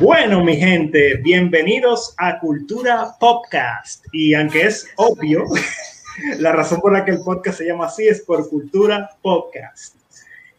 [0.00, 4.06] Bueno, mi gente, bienvenidos a Cultura Podcast.
[4.12, 5.44] Y aunque es obvio,
[6.38, 9.96] la razón por la que el podcast se llama así es por Cultura Podcast.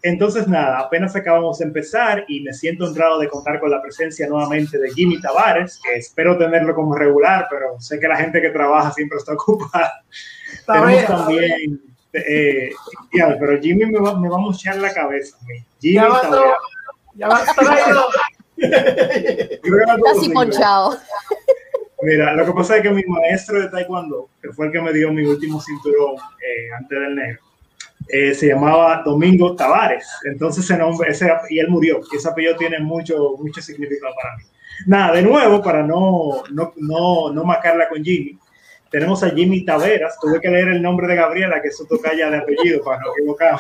[0.04, 4.28] Entonces, nada, apenas acabamos de empezar y me siento honrado de contar con la presencia
[4.28, 8.50] nuevamente de Jimmy Tavares, que espero tenerlo como regular, pero sé que la gente que
[8.50, 10.04] trabaja siempre está ocupada.
[10.66, 11.82] Tenemos también,
[12.14, 12.72] eh,
[13.12, 15.38] pero Jimmy me va, me va a mochar la cabeza.
[15.80, 16.54] Jimmy Tavares.
[17.16, 17.44] Ya va,
[20.06, 20.98] Casi ponchado.
[22.04, 24.94] Mira, lo que pasa es que mi maestro de Taekwondo, que fue el que me
[24.94, 27.40] dio mi último cinturón eh, antes del negro,
[28.08, 30.08] eh, se llamaba Domingo Tavares.
[30.26, 32.02] Entonces ese nombre, ese, y él murió.
[32.12, 34.44] Y ese apellido tiene mucho, mucho significado para mí.
[34.88, 38.38] Nada, de nuevo, para no, no, no, no macarla con Jimmy,
[38.90, 40.18] tenemos a Jimmy Taveras.
[40.20, 43.14] Tuve que leer el nombre de Gabriela, que es su tocaya de apellido, para no
[43.16, 43.60] equivocarme.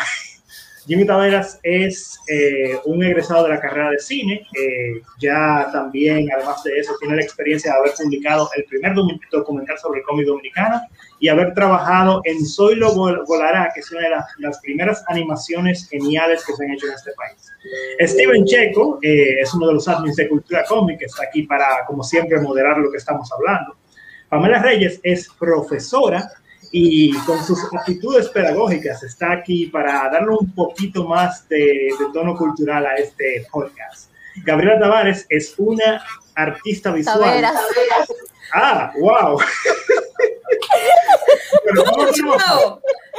[0.87, 6.63] Jimmy Taveras es eh, un egresado de la carrera de cine, eh, ya también, además
[6.63, 8.93] de eso, tiene la experiencia de haber publicado el primer
[9.31, 10.81] documental sobre el cómic dominicano
[11.19, 16.53] y haber trabajado en Zoilo Volará, que es una de las, primeras animaciones geniales que
[16.53, 17.51] se han hecho en este país.
[17.99, 21.85] Steven Checo eh, es uno de los admins de Cultura Cómic, que está aquí para,
[21.85, 23.75] como siempre, moderar lo que estamos hablando.
[24.29, 26.31] Pamela Reyes es profesora
[26.71, 32.85] y con sus actitudes pedagógicas está aquí para darle un poquito más de, tono cultural
[32.85, 34.09] a este podcast.
[34.45, 36.01] Gabriela Tavares es una
[36.35, 37.45] artista visual.
[38.53, 39.37] Ah, wow.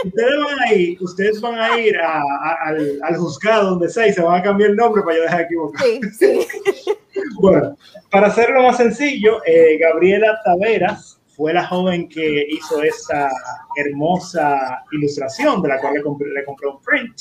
[0.04, 4.40] ustedes van a ir, ustedes van a ir al, juzgado donde sea y se van
[4.40, 5.82] a cambiar el nombre para yo dejar equivocar.
[5.82, 6.46] Sí, sí.
[7.40, 7.76] bueno,
[8.10, 13.28] para hacerlo más sencillo, eh, Gabriela Taveras fue la joven que hizo esa
[13.74, 17.16] hermosa ilustración de la cual le compré, le compré un print.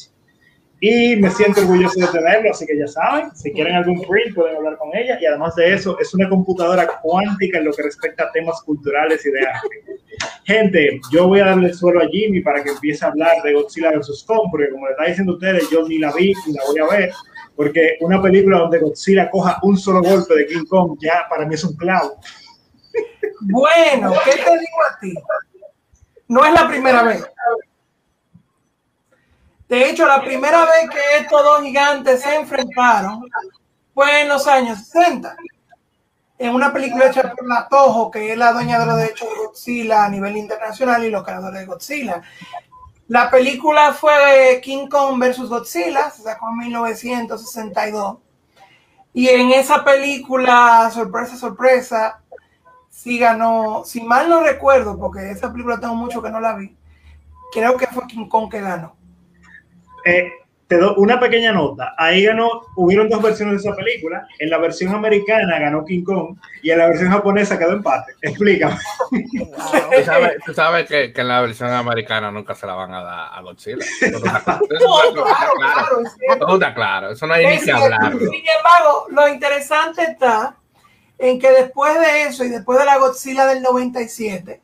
[0.80, 4.58] Y me siento orgulloso de tenerlo, así que ya saben, si quieren algún print pueden
[4.58, 5.18] hablar con ella.
[5.20, 9.26] Y además de eso, es una computadora cuántica en lo que respecta a temas culturales
[9.26, 9.84] y de arte.
[10.44, 13.54] Gente, yo voy a darle el suelo a Jimmy para que empiece a hablar de
[13.54, 14.24] Godzilla vs.
[14.28, 16.96] Kong, porque como le está diciendo ustedes, yo ni la vi ni la voy a
[16.96, 17.12] ver,
[17.56, 21.56] porque una película donde Godzilla coja un solo golpe de King Kong ya para mí
[21.56, 22.20] es un clavo.
[23.42, 25.14] Bueno, ¿qué te digo a ti?
[26.28, 27.24] No es la primera vez.
[29.68, 33.30] De hecho, la primera vez que estos dos gigantes se enfrentaron
[33.94, 35.36] fue en los años 60,
[36.38, 39.36] en una película hecha por la Toho, que es la dueña de los derechos de
[39.36, 42.22] Godzilla a nivel internacional y los creadores de Godzilla.
[43.08, 48.18] La película fue King Kong versus Godzilla, se sacó en 1962.
[49.14, 52.21] Y en esa película, sorpresa, sorpresa,
[52.92, 56.76] sí ganó, si mal no recuerdo, porque esa película tengo mucho que no la vi,
[57.52, 58.96] creo que fue King Kong que ganó.
[60.06, 60.30] Eh,
[60.68, 61.96] te doy una pequeña nota.
[61.98, 64.28] Ahí ganó, hubieron dos versiones de esa película.
[64.40, 68.14] En la versión americana ganó King Kong y en la versión japonesa quedó empate.
[68.22, 68.78] Explícame.
[70.46, 73.86] Tú sabes, que, en la versión americana nunca se la van a dar a Godzilla.
[76.40, 77.12] Todo está claro.
[77.12, 78.14] Eso no hay ni que hablar.
[78.18, 80.56] Sin embargo, lo interesante está
[81.22, 84.60] en que después de eso y después de la Godzilla del 97,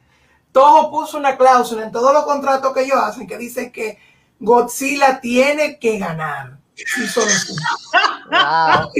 [0.52, 4.00] Toho puso una cláusula en todos los contratos que ellos hacen que dice que
[4.40, 6.58] Godzilla tiene que ganar.
[8.32, 8.92] wow.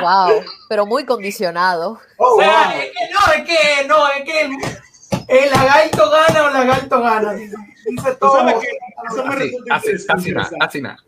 [0.00, 2.00] wow, pero muy condicionado.
[2.16, 4.52] o sea, es que no, es que no, es que el,
[5.28, 7.32] el lagarto gana o el lagarto gana.
[7.34, 7.56] Dice,
[8.18, 8.38] todo.
[9.70, 11.04] así, así, así nada.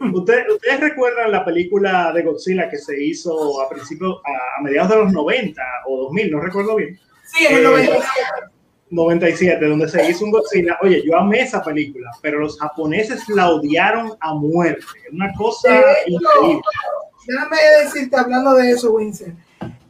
[0.00, 4.96] ¿Ustedes, ¿Ustedes recuerdan la película de Godzilla que se hizo a principios, a, mediados de
[4.96, 6.98] los 90 o 2000, no recuerdo bien?
[7.24, 8.10] Sí, en el 97.
[8.90, 10.78] 97, donde se hizo un Godzilla.
[10.82, 14.84] Oye, yo amé esa película, pero los japoneses la odiaron a muerte.
[15.12, 15.70] Una cosa
[16.06, 16.62] increíble.
[17.26, 19.38] Déjame decirte, hablando de eso, Vincent.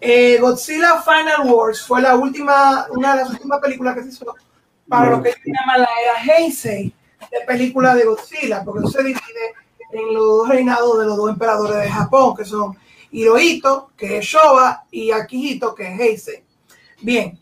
[0.01, 4.35] Eh, Godzilla Final Wars fue la última, una de las últimas películas que se hizo
[4.89, 6.93] para lo que se llama la era Heisei
[7.31, 9.55] de película de Godzilla, porque se divide
[9.95, 12.77] en los dos reinados de los dos emperadores de Japón, que son
[13.13, 16.45] Hirohito, que es Showa, y Akihito, que es Heisei.
[17.01, 17.39] Bien,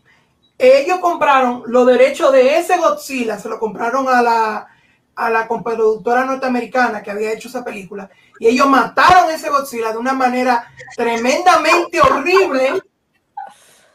[0.57, 4.67] ellos compraron los derechos de ese Godzilla, se lo compraron a la,
[5.15, 8.09] a la productora norteamericana que había hecho esa película,
[8.39, 12.83] y ellos mataron ese Godzilla de una manera tremendamente horrible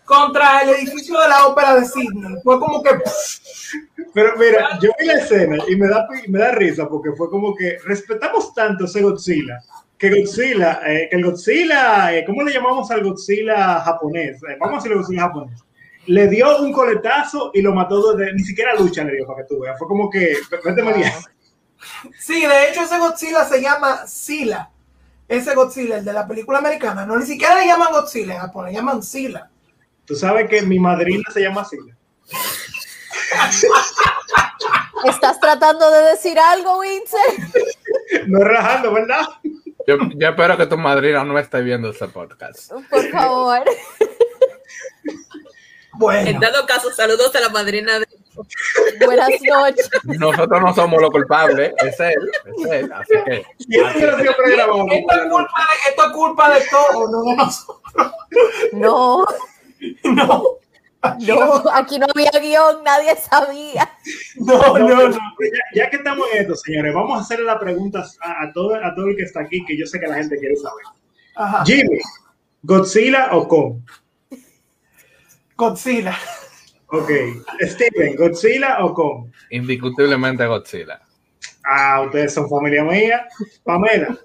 [0.05, 2.40] contra el edificio de la ópera de Sydney.
[2.43, 2.90] Fue como que...
[4.14, 7.55] Pero mira, yo vi la escena y me da, me da risa porque fue como
[7.55, 9.60] que respetamos tanto ese Godzilla
[9.99, 14.37] que Godzilla, eh, que el Godzilla, eh, ¿cómo le llamamos al Godzilla japonés?
[14.44, 15.60] Eh, vamos a decirle Godzilla japonés.
[16.06, 19.49] Le dio un coletazo y lo mató de, ni siquiera lucha le dio para que
[19.49, 19.76] tú veas.
[19.78, 21.12] Fue como que, vete María.
[22.19, 24.70] Sí, de hecho ese Godzilla se llama Sila
[25.28, 28.66] ese Godzilla, el de la película americana, no ni siquiera le llaman Godzilla en Japón,
[28.66, 29.50] le llaman Sila.
[30.06, 31.94] Tú sabes que mi madrina se llama Sila.
[35.04, 37.54] ¿Estás tratando de decir algo, Vincent?
[38.26, 39.20] No relajando, ¿verdad?
[39.86, 42.72] Yo, yo espero que tu madrina no esté viendo ese podcast.
[42.88, 43.62] Por favor.
[45.04, 45.18] En
[45.92, 48.06] Bueno, dado caso, saludos a la madrina de
[49.04, 49.90] Buenas noches.
[50.04, 52.92] Nosotros no somos los culpables, es él, es él.
[52.92, 53.44] Así que
[54.52, 54.86] grabamos.
[54.92, 58.12] esto es culpa de, esto es culpa de todo, no de nosotros.
[58.72, 59.26] No,
[60.04, 60.58] No,
[61.20, 63.88] no, aquí no había guion, nadie sabía.
[64.36, 65.10] no, no, no.
[65.10, 68.74] Ya, ya que estamos en esto, señores, vamos a hacerle las preguntas a, a todo,
[68.74, 70.84] a todo el que está aquí, que yo sé que la gente quiere saber.
[71.36, 71.64] Ajá.
[71.64, 71.98] Jimmy,
[72.62, 73.80] ¿Godzilla o Kong?
[75.56, 76.16] Godzilla.
[76.88, 77.10] Ok.
[77.60, 79.30] Steven, ¿Godzilla o Kong?
[79.50, 81.00] indiscutiblemente Godzilla.
[81.64, 83.28] Ah, ustedes son familia mía.
[83.62, 84.18] Pamela,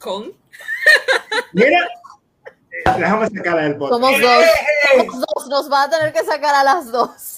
[0.00, 0.32] con.
[1.52, 1.88] mira,
[2.98, 4.02] déjame sacarla del podcast.
[4.02, 4.44] Somos dos.
[4.96, 7.36] Los dos nos va a tener que sacar a las dos.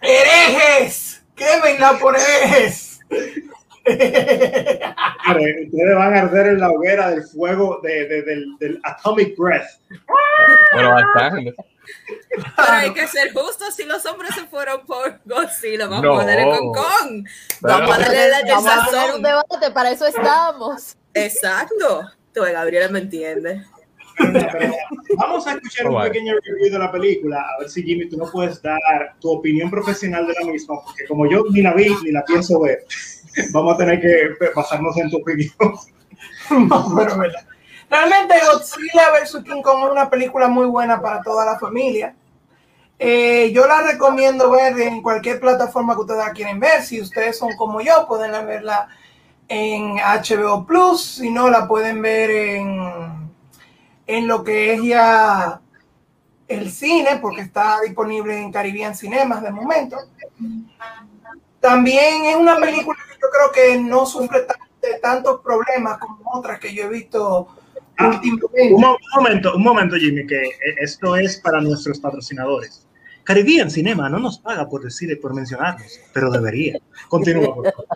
[0.00, 1.22] ¡Herejes!
[1.34, 3.00] ¡Quémenla por herejes!
[3.86, 4.80] Ustedes
[5.96, 9.68] van a arder en la hoguera del fuego de- de- del, del Atomic Breath.
[10.72, 11.54] Pero bastante.
[12.56, 15.86] Pero hay que ser justos si los hombres se fueron por Godzilla.
[15.86, 16.18] Vamos No.
[16.18, 17.26] a darle con Kong.
[17.60, 20.96] Pero- Vamos a darle la- Vamos a tener un debate, para eso estamos.
[21.12, 22.08] Exacto.
[22.32, 23.64] Tú, Gabriela, me entiende.
[24.16, 24.74] Pero
[25.16, 28.30] Vamos a escuchar un pequeño review de la película, a ver si Jimmy tú no
[28.30, 28.80] puedes dar
[29.20, 32.60] tu opinión profesional de la misma, porque como yo ni la vi ni la pienso
[32.60, 32.84] ver,
[33.52, 35.52] vamos a tener que basarnos en tu opinión.
[36.50, 37.44] No, pero verdad.
[37.90, 39.42] Realmente Godzilla vs.
[39.44, 42.14] King Kong es una película muy buena para toda la familia.
[42.98, 46.82] Eh, yo la recomiendo ver en cualquier plataforma que ustedes quieren ver.
[46.82, 48.88] Si ustedes son como yo, pueden verla
[49.48, 51.02] en HBO Plus.
[51.16, 53.23] Si no, la pueden ver en,
[54.06, 55.60] en lo que es ya
[56.48, 59.96] el cine, porque está disponible en Caribbean Cinemas de momento.
[61.60, 64.40] También es una película que yo creo que no sufre
[64.82, 67.48] de tantos problemas como otras que yo he visto
[67.96, 68.74] Ah, últimamente.
[68.74, 72.84] Un, mo- un momento, un momento, Jimmy, que eh, esto es para nuestros patrocinadores.
[73.22, 76.80] Caribbean Cinema no nos paga por decir por mencionarnos, pero debería.
[77.08, 77.54] Continúa.
[77.54, 77.86] por favor.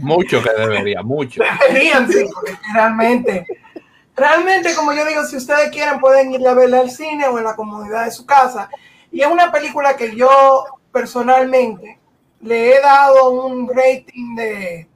[0.00, 1.42] Mucho que debería, mucho.
[1.66, 3.46] Deberían, sí, porque realmente,
[4.16, 7.44] realmente, como yo digo, si ustedes quieren, pueden ir a verla al cine o en
[7.44, 8.68] la comodidad de su casa.
[9.12, 11.98] Y es una película que yo personalmente
[12.40, 14.88] le he dado un rating de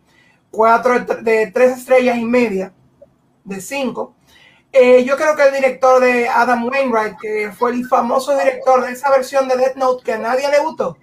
[0.50, 2.72] cuatro, de tres estrellas y media,
[3.44, 4.14] de cinco.
[4.72, 8.92] Eh, yo creo que el director de Adam Wainwright, que fue el famoso director de
[8.92, 10.96] esa versión de Death Note que a nadie le gustó.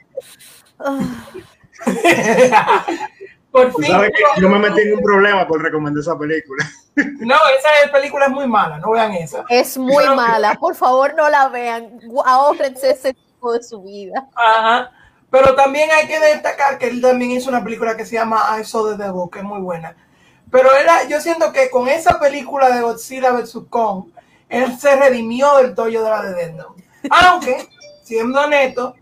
[3.58, 3.92] Por Tú fin.
[3.92, 6.64] sabes que yo me metí en un problema por recomendar esa película.
[7.20, 9.46] No, esa película es muy mala, no vean esa.
[9.50, 12.00] Es muy mala, por favor no la vean.
[12.26, 14.28] Ahórrense ese tipo de su vida.
[14.34, 14.90] Ajá.
[15.30, 18.64] Pero también hay que destacar que él también hizo una película que se llama I
[18.64, 19.96] Saw the Devil, que es muy buena.
[20.50, 23.60] Pero era, yo siento que con esa película de Godzilla vs.
[23.70, 24.06] Kong,
[24.50, 26.84] él se redimió del tollo de la de Death Note.
[27.12, 27.70] Aunque,
[28.02, 28.96] siendo honesto,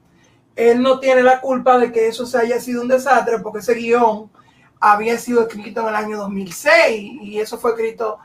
[0.58, 3.74] él no tiene la culpa de que eso se haya sido un desastre, porque ese
[3.74, 4.30] guion
[4.94, 8.20] había sido escrito en el año 2006 y eso fue escrito,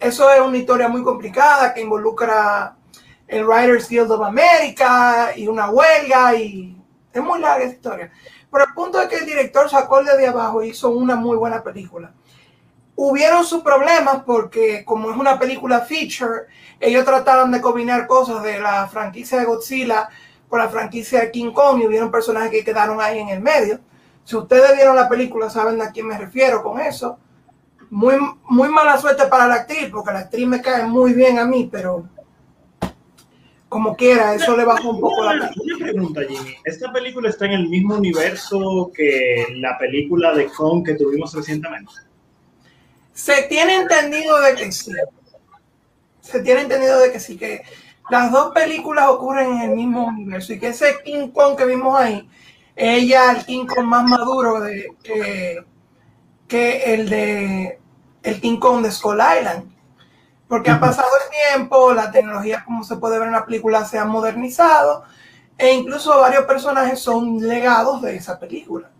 [0.00, 2.74] eso es una historia muy complicada que involucra
[3.28, 6.74] el Writers Guild of America y una huelga y
[7.12, 8.12] es muy larga esa historia.
[8.50, 11.62] Pero el punto es que el director sacó el de abajo hizo una muy buena
[11.62, 12.14] película.
[12.94, 16.46] Hubieron sus problemas porque como es una película feature,
[16.80, 20.08] ellos trataron de combinar cosas de la franquicia de Godzilla
[20.48, 23.80] con la franquicia de King Kong y hubieron personajes que quedaron ahí en el medio.
[24.26, 27.16] Si ustedes vieron la película saben a quién me refiero con eso.
[27.90, 28.16] Muy,
[28.48, 31.68] muy mala suerte para la actriz, porque la actriz me cae muy bien a mí,
[31.70, 32.08] pero
[33.68, 36.56] como quiera, eso le bajó un poco la Una, una pregunta, Jimmy.
[36.64, 41.92] ¿Esta película está en el mismo universo que la película de Kong que tuvimos recientemente?
[43.12, 44.90] Se tiene entendido de que sí.
[46.20, 47.62] Se tiene entendido de que sí, que
[48.10, 51.96] las dos películas ocurren en el mismo universo y que ese King Kong que vimos
[51.96, 52.28] ahí,
[52.76, 55.64] ella el King Kong más maduro de, que,
[56.46, 57.80] que el de
[58.22, 59.74] el King Kong de Skull Island.
[60.46, 63.98] Porque ha pasado el tiempo, la tecnología, como se puede ver en la película, se
[63.98, 65.02] ha modernizado
[65.58, 68.90] e incluso varios personajes son legados de esa película.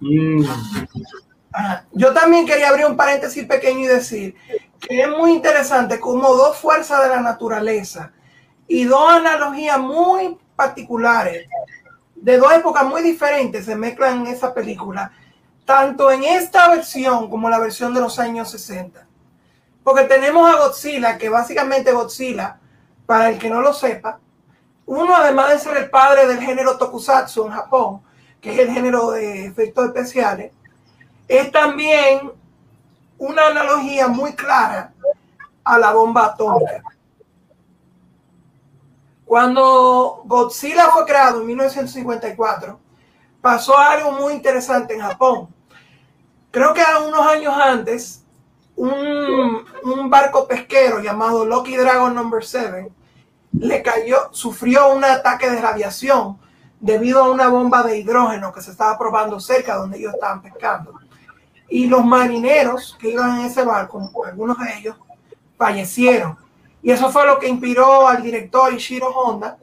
[0.00, 0.44] Mm.
[0.44, 1.84] Ajá.
[1.92, 4.34] Yo también quería abrir un paréntesis pequeño y decir
[4.80, 8.12] que es muy interesante como dos fuerzas de la naturaleza
[8.68, 11.46] y dos analogías muy particulares
[12.20, 15.12] de dos épocas muy diferentes se mezclan en esa película
[15.70, 19.06] tanto en esta versión como en la versión de los años 60.
[19.84, 22.58] Porque tenemos a Godzilla, que básicamente Godzilla,
[23.06, 24.18] para el que no lo sepa,
[24.86, 28.02] uno además de ser el padre del género tokusatsu en Japón,
[28.40, 30.50] que es el género de efectos especiales,
[31.28, 32.32] es también
[33.18, 34.92] una analogía muy clara
[35.62, 36.82] a la bomba atómica.
[39.30, 42.80] Cuando Godzilla fue creado en 1954,
[43.40, 45.54] pasó algo muy interesante en Japón.
[46.50, 48.24] Creo que unos años antes,
[48.74, 52.90] un, barco pesquero llamado Lucky Dragon Number 7
[53.52, 56.36] le cayó, sufrió un ataque de radiación
[56.80, 60.94] debido a una bomba de hidrógeno que se estaba probando cerca donde ellos estaban pescando.
[61.68, 64.96] Y los marineros que iban en ese barco, algunos de ellos,
[65.56, 66.49] fallecieron.
[66.82, 69.58] Y eso fue lo que inspiró al director Ishiro Honda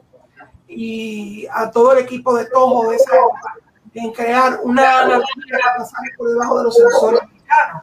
[0.68, 3.54] y a todo el equipo de Toho de esa época
[3.94, 7.82] en crear una analogía pasaje por debajo de los sensores americanos,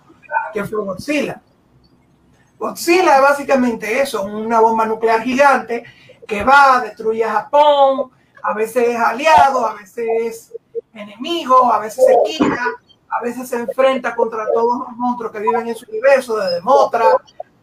[0.53, 1.41] que fue Godzilla.
[2.57, 5.83] Godzilla es básicamente eso, una bomba nuclear gigante
[6.25, 8.11] que va, destruye a Japón,
[8.41, 10.53] a veces es aliado, a veces es
[10.93, 12.63] enemigo, a veces se quita,
[13.09, 17.05] a veces se enfrenta contra todos los monstruos que viven en su universo, desde Motra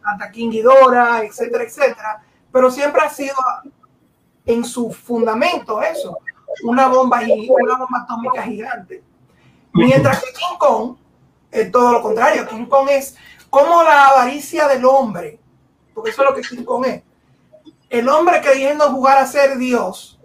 [0.03, 2.23] hasta King Ghidorah, etcétera, etcétera.
[2.51, 3.35] Pero siempre ha sido
[4.45, 6.17] en su fundamento eso,
[6.63, 9.03] una bomba, una bomba atómica gigante.
[9.73, 10.95] Mientras que King Kong
[11.53, 12.47] es todo lo contrario.
[12.47, 13.15] King Kong es
[13.49, 15.39] como la avaricia del hombre,
[15.93, 17.03] porque eso es lo que King Kong es.
[17.89, 20.19] El hombre queriendo jugar a ser Dios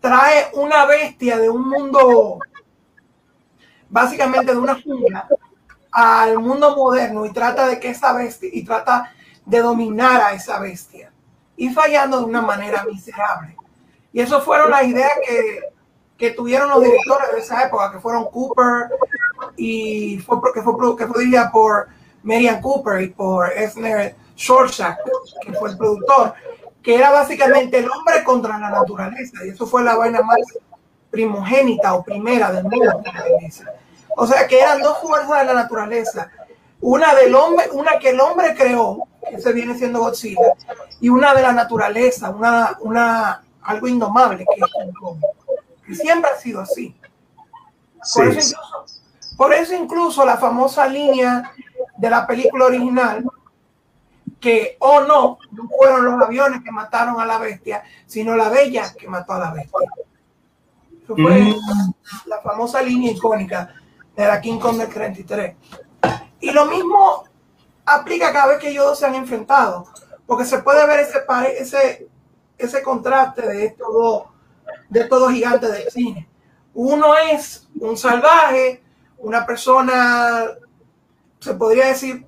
[0.00, 2.38] trae una bestia de un mundo,
[3.88, 5.28] básicamente de una jungla,
[5.94, 9.12] al mundo moderno y trata de que esa bestia, y trata
[9.46, 11.12] de dominar a esa bestia,
[11.56, 13.56] y fallando de una manera miserable.
[14.12, 15.60] Y eso fueron las ideas que,
[16.16, 18.90] que tuvieron los directores de esa época, que fueron Cooper
[19.56, 21.86] y fue, que fue, que fue dirigida por
[22.24, 24.98] Marian Cooper y por Esner Shorshak,
[25.46, 26.34] que fue el productor,
[26.82, 29.44] que era básicamente el hombre contra la naturaleza.
[29.46, 30.38] Y eso fue la vaina más
[31.12, 33.00] primogénita o primera del mundo.
[34.16, 36.30] O sea que eran dos fuerzas de la naturaleza.
[36.80, 40.54] Una del hombre, una que el hombre creó, que se viene siendo Godzilla,
[41.00, 45.18] y una de la naturaleza, una, una algo indomable que es King Kong.
[45.88, 46.94] Y siempre ha sido así.
[48.14, 48.56] Por, eso incluso,
[49.36, 51.52] por eso incluso la famosa línea
[51.96, 53.24] de la película original,
[54.38, 58.50] que o oh, no, no fueron los aviones que mataron a la bestia, sino la
[58.50, 59.88] bella que mató a la bestia.
[61.02, 61.54] Eso fue mm.
[62.26, 63.74] la famosa línea icónica
[64.16, 65.56] de la King Kong del 33.
[66.40, 67.24] Y lo mismo
[67.84, 69.86] aplica cada vez que ellos se han enfrentado,
[70.26, 71.24] porque se puede ver ese,
[71.58, 72.08] ese
[72.58, 74.22] ese contraste de estos dos,
[74.88, 76.28] de estos dos gigantes del cine.
[76.74, 78.82] Uno es un salvaje,
[79.18, 80.46] una persona,
[81.38, 82.26] se podría decir,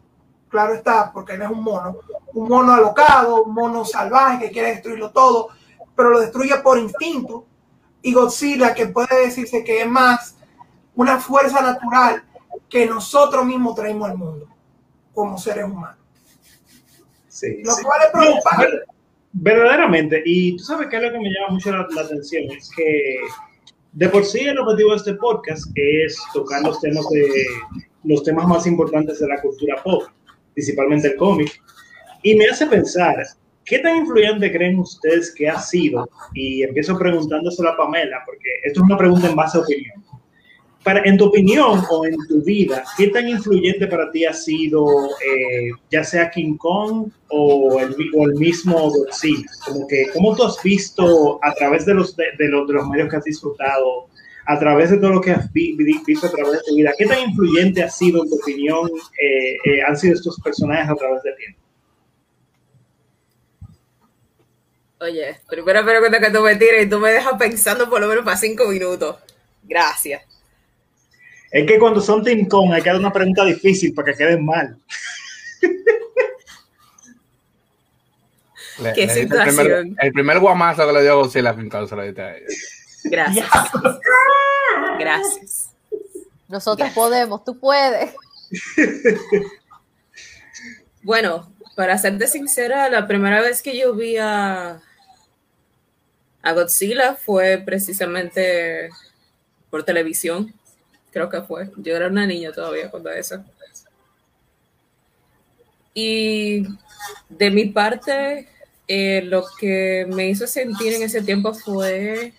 [0.49, 1.99] claro está, porque él es un mono,
[2.35, 5.49] un mono alocado, un mono salvaje que quiere destruirlo todo,
[5.95, 7.47] pero lo destruye por instinto.
[8.03, 10.36] Y Godzilla, que puede decirse que es más
[10.97, 12.25] una fuerza natural
[12.69, 14.49] que nosotros mismos traemos al mundo
[15.15, 15.99] como seres humanos.
[17.29, 18.67] Sí, lo cual es preocupante.
[19.33, 23.17] Verdaderamente, y tú sabes que es lo que me llama mucho la, atención, es que
[23.93, 27.47] de por sí el objetivo de este podcast es tocar los temas de
[28.05, 30.05] los temas más importantes de la cultura pop,
[30.55, 31.61] principalmente el cómic,
[32.23, 33.27] y me hace pensar,
[33.67, 36.09] ¿qué tan influyente creen ustedes que ha sido?
[36.33, 40.06] Y empiezo preguntándoselo a Pamela, porque esto es una pregunta en base a opinión
[40.87, 45.71] en tu opinión o en tu vida, ¿qué tan influyente para ti ha sido eh,
[45.91, 49.49] ya sea King Kong o el, mismo Godzilla?
[49.65, 53.25] Como que, ¿Cómo tú has visto a través de los, de, los, medios que has
[53.25, 54.07] disfrutado,
[54.47, 57.19] a través de todo lo que has visto a través de tu vida, qué tan
[57.31, 58.89] influyente ha sido, en tu opinión,
[59.21, 61.61] eh, eh, han sido estos personajes a través del tiempo?
[65.01, 68.25] Oye, primera pregunta que tú me tires y tú me dejas pensando por lo menos
[68.25, 69.17] para cinco minutos.
[69.65, 70.36] Gracias.
[71.51, 74.45] Es que cuando son Team Kong hay que dar una pregunta difícil para que queden
[74.45, 74.79] mal.
[78.95, 79.97] ¿Qué situación?
[80.01, 82.47] El primer, guamazo que le dio a Godzilla Kong se lo diste a ella.
[83.05, 83.49] Gracias.
[84.99, 85.71] Gracias.
[86.49, 88.15] Nosotros podemos, tú puedes.
[91.03, 94.81] Bueno, para serte sincera, la primera vez que yo vi a,
[96.43, 98.91] a Godzilla fue precisamente
[99.71, 100.53] por televisión
[101.17, 101.71] creo que fue.
[101.79, 103.43] Yo era una niña todavía cuando eso.
[105.95, 106.63] Y
[107.31, 108.47] de mi parte,
[108.87, 112.35] eh, lo que me hizo sentir en ese tiempo fue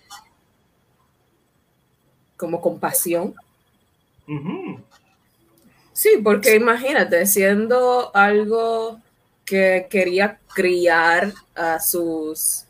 [2.36, 3.34] como compasión.
[5.92, 9.00] Sí, porque imagínate, siendo algo
[9.44, 12.64] que quería criar a sus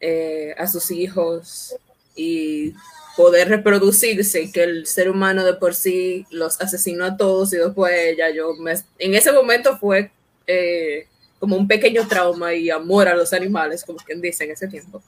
[0.00, 1.74] eh, a sus hijos
[2.14, 2.74] y
[3.16, 7.56] poder reproducirse y que el ser humano de por sí los asesinó a todos y
[7.58, 10.10] después ella yo me, en ese momento fue
[10.46, 11.06] eh,
[11.38, 15.02] como un pequeño trauma y amor a los animales como quien dice en ese tiempo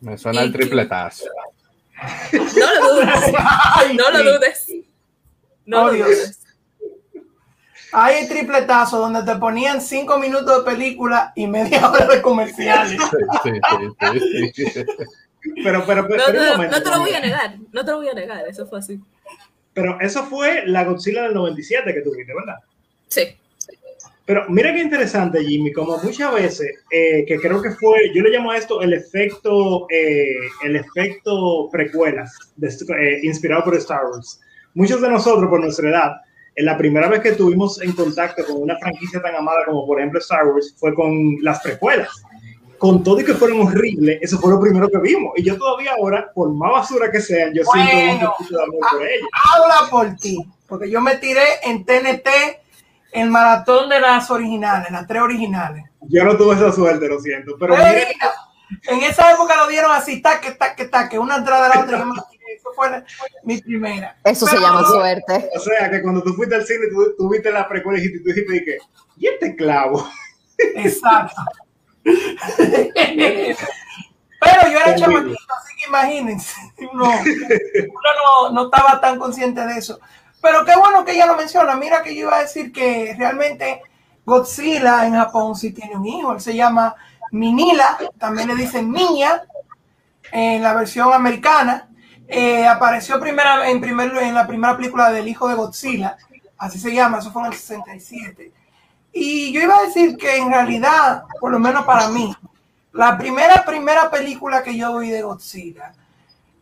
[0.00, 1.24] Me suena el tripletazo.
[2.32, 3.32] no lo dudes
[3.96, 4.66] no lo dudes
[5.66, 6.06] no Oh, lo Dios.
[6.08, 6.38] dudes
[7.92, 13.00] Hay tripletazo donde te ponían cinco minutos de película y media hora de comerciales.
[13.42, 14.84] Sí, sí, sí, sí, sí.
[15.62, 17.90] Pero, pero, pero, no, pero no, momento, no te lo voy a negar no te
[17.90, 19.00] lo voy a negar eso fue así
[19.72, 22.56] Pero eso fue la Godzilla del 97 que tuviste, ¿verdad?
[23.06, 23.22] sí
[24.26, 28.30] Pero mira qué interesante, Jimmy, como muchas veces, eh, que creo que fue, yo le
[28.30, 34.40] llamo a esto el efecto, eh, el efecto precuelas, de, eh, inspirado por Star Wars.
[34.74, 36.12] Muchos de nosotros, por nuestra edad,
[36.58, 39.98] en la primera vez que tuvimos en contacto con una franquicia tan amada como por
[39.98, 42.08] ejemplo Star Wars, fue con las precuelas.
[42.78, 45.32] Con todo y que fueron horribles, eso fue lo primero que vimos.
[45.36, 48.62] Y yo todavía ahora, por más basura que sean, yo siento un Bueno, poquito de
[48.64, 49.28] amor por ellos.
[49.54, 52.28] Habla por ti, porque yo me tiré en TNT
[53.12, 55.84] el maratón de las originales, las tres originales.
[56.02, 57.56] Yo no tuve esa suerte, lo siento.
[57.58, 61.96] Pero en esa época lo dieron así, taque, taque, taque, una entrada de la otra.
[61.96, 62.44] y yo me tiré.
[62.56, 63.04] Eso fue la-
[63.44, 64.16] mi primera.
[64.24, 65.50] Eso se llama suerte.
[65.56, 68.24] O sea, que cuando tú fuiste al cine, tú, tú viste la precuela y tú
[68.24, 68.78] dijiste, dije,
[69.16, 70.06] ¿y este clavo?
[70.58, 71.42] Exacto.
[74.40, 76.54] Pero yo era chamaquito, así que imagínense,
[76.92, 79.98] uno, uno no, no estaba tan consciente de eso.
[80.40, 81.74] Pero qué bueno que ella lo menciona.
[81.74, 83.82] Mira que yo iba a decir que realmente
[84.24, 86.32] Godzilla en Japón sí tiene un hijo.
[86.32, 86.94] Él se llama
[87.32, 89.42] Minila, también le dicen Niña
[90.32, 91.88] en la versión americana.
[92.28, 96.18] Eh, apareció primera, en, primer, en la primera película del hijo de Godzilla,
[96.58, 98.52] así se llama, eso fue en el 67.
[99.20, 102.32] Y yo iba a decir que en realidad, por lo menos para mí,
[102.92, 105.92] la primera, primera película que yo vi de Godzilla,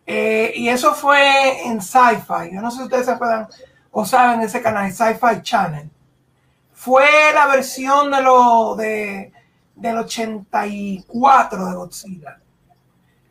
[0.06, 3.46] eh, y eso fue en Sci-Fi, yo no sé si ustedes se acuerdan
[3.90, 5.90] o saben ese canal, Sci-Fi Channel,
[6.72, 9.32] fue la versión de lo de,
[9.74, 12.38] del 84 de Godzilla,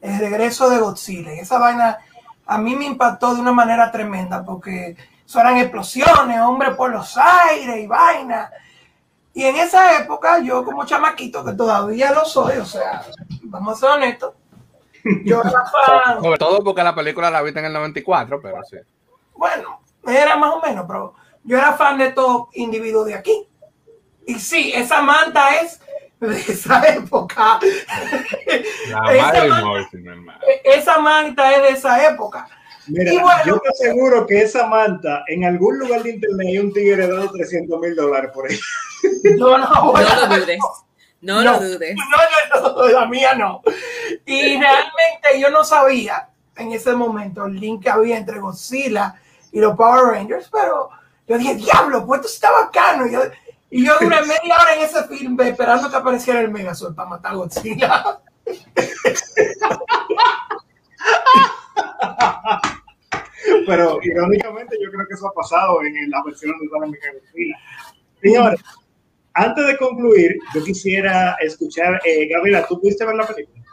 [0.01, 1.97] el regreso de Godzilla, y esa vaina
[2.45, 7.17] a mí me impactó de una manera tremenda, porque eso eran explosiones, hombre por los
[7.17, 8.51] aires y vaina.
[9.35, 13.03] Y en esa época, yo como chamaquito, que todavía lo soy, o sea,
[13.43, 14.33] vamos a ser honestos,
[15.25, 15.51] yo era
[16.05, 18.77] fan, Sobre todo porque la película la viste en el 94, pero sí.
[19.35, 23.47] bueno, era más o menos, pero yo era fan de estos individuos de aquí.
[24.25, 25.79] Y sí, esa manta es
[26.19, 27.59] de esa época.
[28.89, 30.39] La Esa madre man- Morty, mi hermano.
[30.63, 32.47] esa manta es de esa época.
[32.87, 36.57] Mira, Y bueno, yo te aseguro que esa manta, en algún lugar de internet hay
[36.59, 38.57] un tigre dando 300 mil dólares por ahí.
[39.37, 40.59] Yo no voy no lo dudes
[41.21, 41.51] no, No.
[41.53, 43.61] lo dudes No, no, no, la mía no.
[44.25, 49.15] Y realmente yo no sabía en ese momento el link que había entre Godzilla
[49.51, 50.89] y los Power Rangers, pero
[51.27, 53.07] yo dije, diablo, pues esto está bacano.
[53.07, 53.21] Y yo,
[53.71, 57.31] y yo duré media hora en ese film esperando que apareciera el Megazord para matar
[57.33, 58.19] a Godzilla.
[63.67, 67.57] Pero irónicamente yo creo que eso ha pasado en, en las versiones de Godzilla.
[68.21, 68.61] Señores,
[69.35, 73.63] antes de concluir, yo quisiera escuchar, eh, Gabriela, ¿tú pudiste ver la película?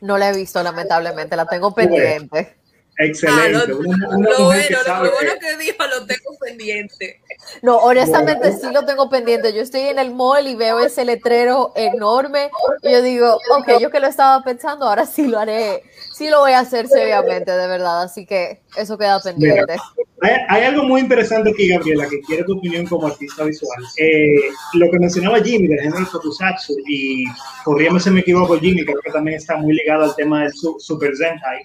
[0.00, 2.57] No la he visto, lamentablemente, la tengo pendiente.
[2.98, 3.58] Excelente.
[3.62, 7.20] Ah, lo, una, una lo bueno, lo sabe bueno que- dijo lo tengo pendiente.
[7.62, 8.58] No, honestamente Bueno.
[8.60, 9.52] sí lo tengo pendiente.
[9.52, 12.50] Yo estoy en el mall y veo ese letrero enorme
[12.82, 15.82] y yo digo, ok, yo que lo estaba pensando, ahora sí lo haré,
[16.12, 18.02] sí lo voy a hacer seriamente, de verdad.
[18.02, 19.76] Así que eso queda pendiente.
[20.20, 23.78] Hay, hay algo muy interesante aquí, Gabriela, que quiero tu opinión como artista visual.
[23.98, 24.34] Eh,
[24.74, 27.24] lo que mencionaba Jimmy del género Tokusatsu, y
[27.64, 30.76] corríame si me equivoco, Jimmy, creo que también está muy ligado al tema del su-
[30.80, 31.62] Super Sentai.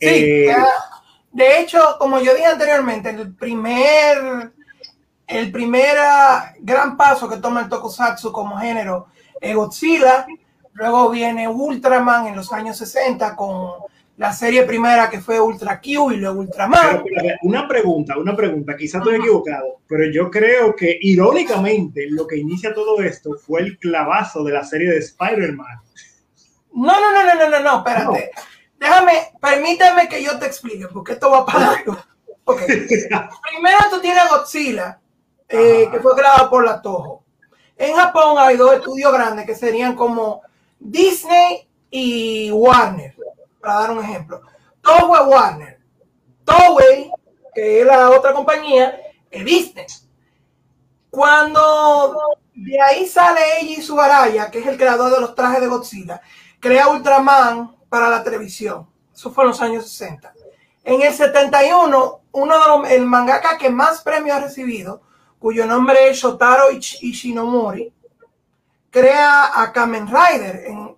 [0.00, 0.66] Sí, Eh, ya.
[1.32, 4.52] de hecho, como yo dije anteriormente, el primer,
[5.26, 9.06] el primer ah, gran paso que toma el tokusatsu como género
[9.40, 10.26] es Godzilla,
[10.74, 13.70] luego viene Ultraman en los años 60 con
[14.18, 17.02] la serie primera que fue Ultra Q y luego Ultraman.
[17.02, 22.26] Pero, pero, una pregunta, una pregunta, quizás estoy equivocado, pero yo creo que irónicamente lo
[22.26, 25.80] que inicia todo esto fue el clavazo de la serie de Spider-Man.
[26.74, 28.30] No, no, no, no, no, no, no, espérate.
[28.78, 31.96] Déjame, permíteme que yo te explique, porque esto va para largo.
[32.44, 32.62] Ok.
[32.66, 35.00] Primero tú tienes Godzilla,
[35.48, 37.24] eh, que fue grabado por la Toho.
[37.76, 40.42] En Japón hay dos estudios grandes que serían como
[40.78, 43.14] Disney y Warner,
[43.60, 44.42] para dar un ejemplo.
[44.80, 45.80] Toho es Warner.
[46.44, 47.10] Toei
[47.56, 49.86] que es la otra compañía, es Disney.
[51.08, 52.18] Cuando
[52.54, 56.20] de ahí sale Eiji Subaraya, que es el creador de los trajes de Godzilla,
[56.60, 58.86] crea Ultraman para la televisión.
[59.14, 60.32] Eso fue en los años 60.
[60.84, 65.02] En el 71, uno de los el mangaka que más premios ha recibido,
[65.38, 67.92] cuyo nombre es Shotaro Ish- Ishinomori,
[68.90, 70.96] crea a Kamen Rider, en-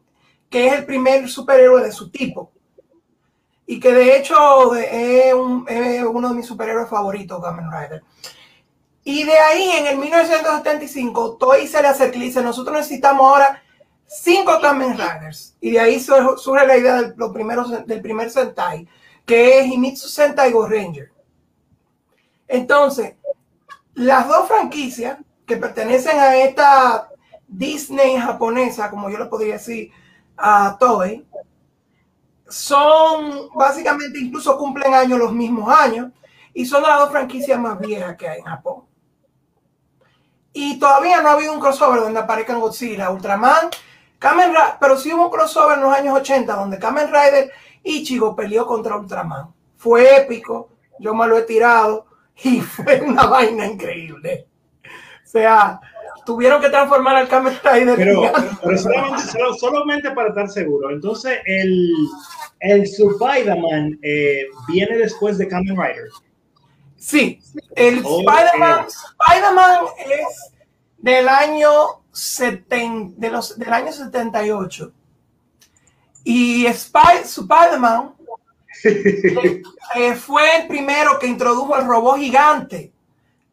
[0.50, 2.52] que es el primer superhéroe de su tipo.
[3.66, 8.02] Y que de hecho es, un- es uno de mis superhéroes favoritos, Kamen Rider.
[9.04, 13.62] Y de ahí, en el 1975, Toei se le acerca y dice, nosotros necesitamos ahora
[14.08, 15.56] cinco Kamen Riders.
[15.60, 18.88] Y de ahí sur- surge la idea del, lo primero, del primer Sentai,
[19.24, 21.12] que es Himitsu Sentai Go Ranger.
[22.48, 23.14] Entonces,
[23.94, 27.10] las dos franquicias que pertenecen a esta
[27.46, 29.90] Disney japonesa, como yo le podría decir,
[30.36, 31.26] a Toei,
[32.48, 36.12] son básicamente incluso cumplen años los mismos años
[36.54, 38.84] y son las dos franquicias más viejas que hay en Japón.
[40.52, 43.68] Y todavía no ha habido un crossover donde aparezcan Godzilla, Ultraman,
[44.18, 47.50] Kamen Rider, pero sí hubo un crossover en los años 80 donde Kamen Rider
[47.84, 49.52] Ichigo peleó contra Ultraman.
[49.76, 52.06] Fue épico, yo me lo he tirado
[52.42, 54.46] y fue una vaina increíble.
[54.84, 55.78] O sea,
[56.26, 57.96] tuvieron que transformar al Kamen Rider.
[57.96, 60.90] Pero, solamente, solo- solamente para estar seguro.
[60.90, 61.92] Entonces, el,
[62.60, 66.08] el Spider-Man eh, viene después de Kamen Rider.
[66.96, 67.40] Sí,
[67.76, 68.88] el Oh, Spider-Man ok.
[69.28, 70.52] Spider-Man es
[70.98, 74.92] del año 70, de los, del año 78.
[76.24, 78.14] Y Spy- Spider-Man
[78.84, 82.92] eh, fue el primero que introdujo el robot gigante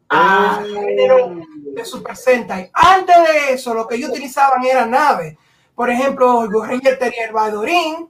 [0.08, 0.80] al Oh.
[0.80, 1.40] género
[1.74, 2.70] de Super Sentai.
[2.72, 5.36] Antes de eso, lo que ellos utilizaban eran naves.
[5.74, 8.08] Por ejemplo, Ranger tenía el Badorin,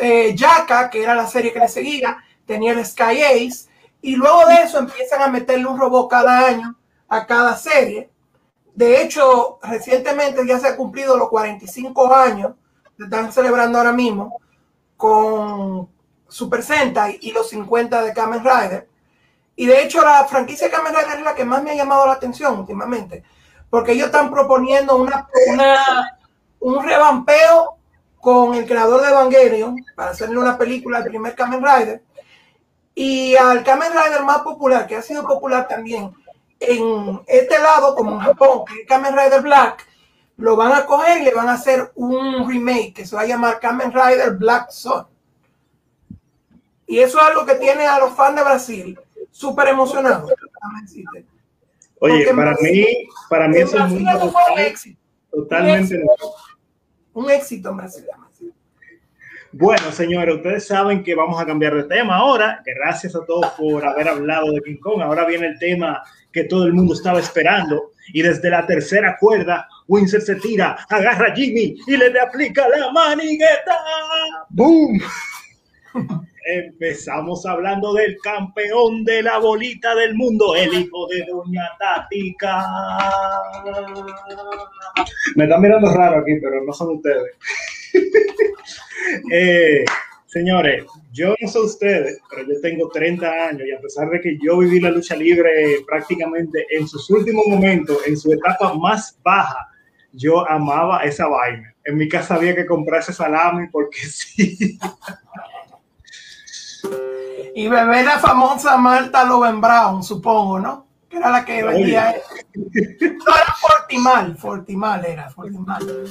[0.00, 3.68] eh, Yaka, que era la serie que le seguía, tenía el Sky Ace,
[4.00, 6.76] y luego de eso empiezan a meterle un robot cada año
[7.08, 8.08] a cada serie.
[8.78, 12.52] De hecho, recientemente ya se han cumplido los 45 años,
[12.96, 14.38] se están celebrando ahora mismo,
[14.96, 15.88] con
[16.28, 18.88] Super Sentai y los 50 de Kamen Rider.
[19.56, 22.06] Y de hecho la franquicia de Kamen Rider es la que más me ha llamado
[22.06, 23.24] la atención últimamente,
[23.68, 26.18] porque ellos están proponiendo una, una-
[26.60, 27.78] un revampeo
[28.20, 32.00] con el creador de Evangelion para hacerle una película al primer Kamen Rider
[32.94, 36.14] y al Kamen Rider más popular, que ha sido popular también
[36.60, 39.86] en este lado, como en Japón, que es Kamen Rider Black,
[40.38, 43.26] lo van a coger y le van a hacer un remake que se va a
[43.26, 45.04] llamar Kamen Rider Black Sun.
[46.86, 48.98] Y eso es algo que tiene a los fans de Brasil
[49.30, 50.32] súper emocionados.
[52.00, 54.08] Oye, Porque para Brasil- mí, para mí eso es un
[54.58, 54.98] éxito.
[55.30, 56.34] totalmente un éxito.
[57.14, 58.04] Un éxito en Brasil.
[59.50, 62.62] Bueno, señores, ustedes saben que vamos a cambiar de tema ahora.
[62.64, 65.00] Gracias a todos por haber hablado de King Kong.
[65.02, 67.92] Ahora viene el tema que todo el mundo estaba esperando.
[68.12, 72.90] Y desde la tercera cuerda, Winsor se tira, agarra a Jimmy y le aplica la
[72.90, 73.78] manigueta.
[74.50, 75.00] ¡Boom!
[76.50, 82.64] Empezamos hablando del campeón de la bolita del mundo, el hijo de Doña Tática.
[85.36, 87.34] Me están mirando raro aquí, pero no son ustedes.
[89.32, 89.84] Eh,
[90.28, 94.38] señores, yo no sé ustedes, pero yo tengo 30 años y a pesar de que
[94.40, 99.68] yo viví la lucha libre prácticamente en sus últimos momentos, en su etapa más baja,
[100.12, 101.74] yo amaba esa vaina.
[101.84, 104.78] En mi casa había que comprar ese salami porque sí.
[107.54, 110.86] Y beber la famosa Marta Loven Brown, supongo, ¿no?
[111.08, 112.14] Que era la que vendía.
[112.54, 116.06] No, era Fortimal, Fortimal era, Fortimal.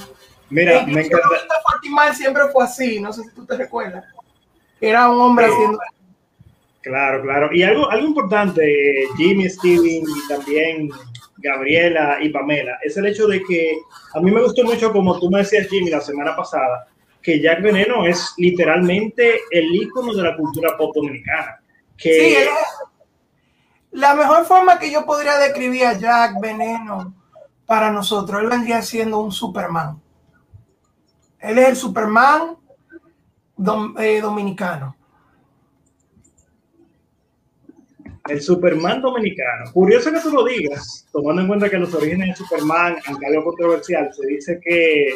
[0.50, 1.26] Mira, me encanta.
[1.70, 4.04] Fortimal siempre fue así, no sé si tú te recuerdas.
[4.80, 5.52] Era un hombre Sí.
[5.52, 5.78] haciendo.
[6.82, 7.48] Claro, claro.
[7.52, 8.62] Y algo, algo importante,
[9.16, 10.88] Jimmy, Steven y también
[11.38, 13.76] Gabriela y Pamela, es el hecho de que
[14.14, 16.86] a mí me gustó mucho, como tú me decías, Jimmy, la semana pasada,
[17.20, 21.60] que Jack Veneno es literalmente el ícono de la cultura pop dominicana.
[21.96, 22.48] Que, Sí, es-
[23.90, 27.14] la mejor forma que yo podría describir a Jack Veneno
[27.66, 30.00] para nosotros, él vendría siendo un Superman.
[31.40, 32.56] Él es el Superman
[33.98, 34.96] eh, dominicano.
[38.28, 39.72] El Superman dominicano.
[39.72, 43.44] Curioso que tú lo digas, tomando en cuenta que los orígenes de Superman, aunque algo
[43.44, 45.08] controversial, se dice que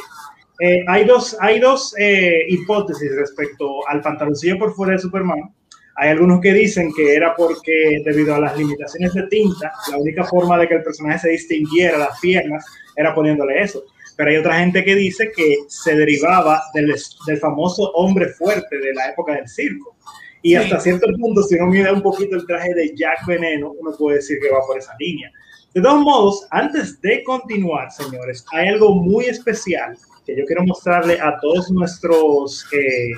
[0.60, 5.54] eh, hay dos, hay dos eh, hipótesis respecto al pantaloncillo por fuera de Superman.
[5.96, 10.24] Hay algunos que dicen que era porque debido a las limitaciones de tinta, la única
[10.24, 12.64] forma de que el personaje se distinguiera las piernas
[12.96, 13.84] era poniéndole eso.
[14.22, 16.94] Pero hay otra gente que dice que se derivaba del,
[17.26, 19.96] del famoso hombre fuerte de la época del circo.
[20.42, 20.54] Y Sí.
[20.54, 24.18] hasta cierto punto, si uno mira un poquito el traje de Jack Veneno, uno puede
[24.18, 25.28] decir que va por esa línea.
[25.74, 31.18] De todos modos, antes de continuar, señores, hay algo muy especial que yo quiero mostrarle
[31.20, 33.10] a todos nuestros, eh,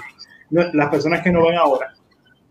[0.51, 1.93] las personas que nos ven ahora,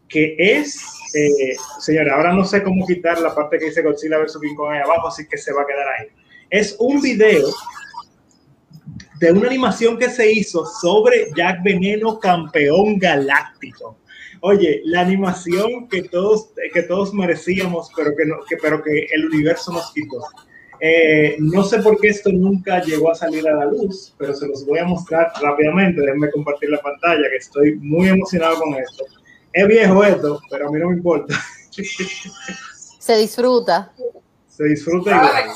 [0.08, 0.80] que es,
[1.16, 4.38] eh, señores, ahora no sé cómo quitar la parte que dice Godzilla vs.
[4.40, 6.08] King Kong ahí abajo, así que se va a quedar ahí.
[6.52, 7.48] Es un video
[9.20, 13.98] de una animación que se hizo sobre Jack Veneno, campeón galáctico.
[14.42, 19.26] Oye, la animación que todos, que todos merecíamos, pero que, no, que, pero que el
[19.28, 20.22] universo nos quitó.
[20.80, 24.48] Eh, no sé por qué esto nunca llegó a salir a la luz, pero se
[24.48, 26.02] los voy a mostrar rápidamente.
[26.02, 29.06] Déjenme compartir la pantalla, que estoy muy emocionado con esto.
[29.54, 31.36] Es viejo esto, pero a mí no me importa.
[33.00, 33.94] Se disfruta.
[34.48, 35.52] Se disfruta igual.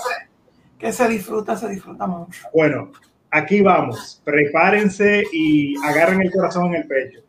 [0.78, 2.41] Que se disfruta, se disfruta mucho.
[2.54, 2.91] Bueno,
[3.32, 4.22] aquí vamos.
[4.24, 7.22] Prepárense y agarren el corazón en el pecho.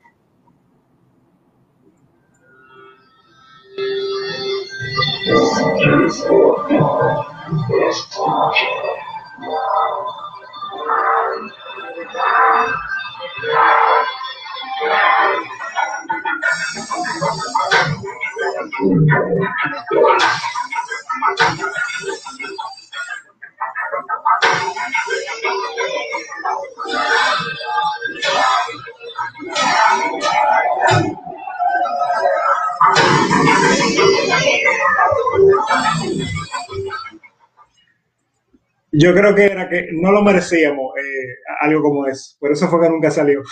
[38.93, 42.37] Yo creo que era que no lo merecíamos eh, algo como eso.
[42.41, 43.43] Por eso fue que nunca salió.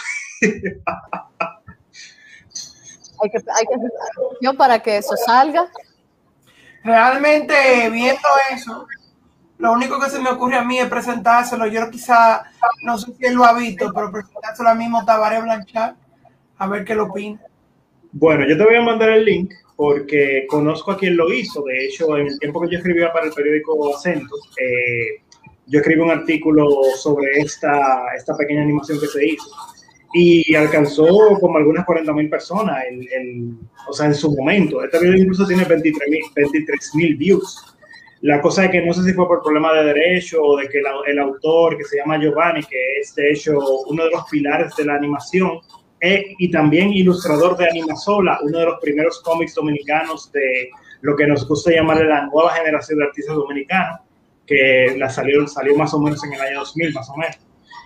[3.23, 5.71] Hay que, hay que para que eso salga.
[6.83, 8.87] Realmente, viendo eso,
[9.59, 11.67] lo único que se me ocurre a mí es presentárselo.
[11.67, 12.45] Yo quizá,
[12.83, 15.95] no sé si lo ha visto, pero presentárselo al mismo Tabaré Blanchard,
[16.59, 17.41] a ver qué lo opina.
[18.13, 21.63] Bueno, yo te voy a mandar el link porque conozco a quien lo hizo.
[21.65, 25.23] De hecho, en el tiempo que yo escribía para el periódico Acento, eh,
[25.67, 26.67] yo escribí un artículo
[26.97, 29.51] sobre esta, esta pequeña animación que se hizo
[30.15, 31.07] y alcanzó
[31.41, 34.83] como algunas 40 mil personas, el- o sea, en su momento.
[34.83, 37.76] Este video incluso tiene 23 mil views.
[38.23, 40.83] La cosa es que no sé si fue por problema de derecho o de que
[41.07, 44.85] el autor, que se llama Giovanni, que es de hecho uno de los pilares de
[44.85, 45.61] la animación,
[46.39, 51.47] y también ilustrador de Animasola, uno de los primeros cómics dominicanos de lo que nos
[51.49, 54.01] gusta llamarle la nueva generación de artistas dominicanos,
[54.47, 57.39] que la salió, salió más o menos en el año 2000, más o menos.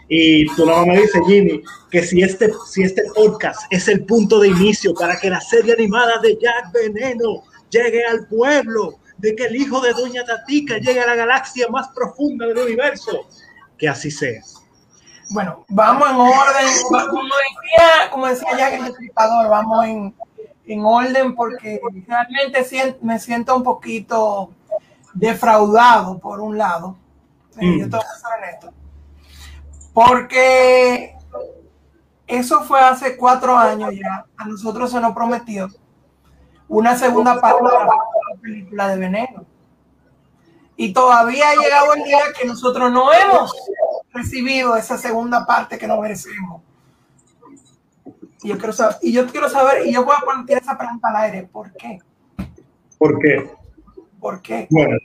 [0.08, 4.40] Y tu mamá me dice, Jimmy, que si este, si este podcast es el punto
[4.40, 9.46] de inicio para que la serie animada de Jack Veneno llegue al pueblo, de que
[9.46, 13.26] el hijo de Doña Tatica llegue a la galaxia más profunda del universo,
[13.76, 14.42] que así sea.
[15.30, 20.14] Bueno, vamos en orden, como decía, como decía Jack el Destripador, vamos en,
[20.66, 22.66] en orden porque realmente
[23.02, 24.50] me siento un poquito
[25.14, 26.96] defraudado por un lado.
[27.58, 27.78] Eh, Mm.
[27.78, 28.72] Yo tengo que ser honesto.
[29.92, 31.14] Porque
[32.26, 34.24] eso fue hace cuatro años ya.
[34.36, 35.68] A nosotros se nos prometió
[36.70, 39.44] una segunda parte de la película de Veneno.
[40.76, 43.52] Y todavía ha llegado el día que nosotros no hemos
[44.12, 46.62] recibido esa segunda parte que nos merecemos.
[48.42, 51.08] Y yo quiero saber, y yo quiero saber, y yo voy a poner esa pregunta
[51.08, 51.98] al aire, ¿por qué?
[52.96, 53.50] ¿Por qué?
[54.20, 54.66] ¿Por qué?
[54.70, 54.96] Bueno,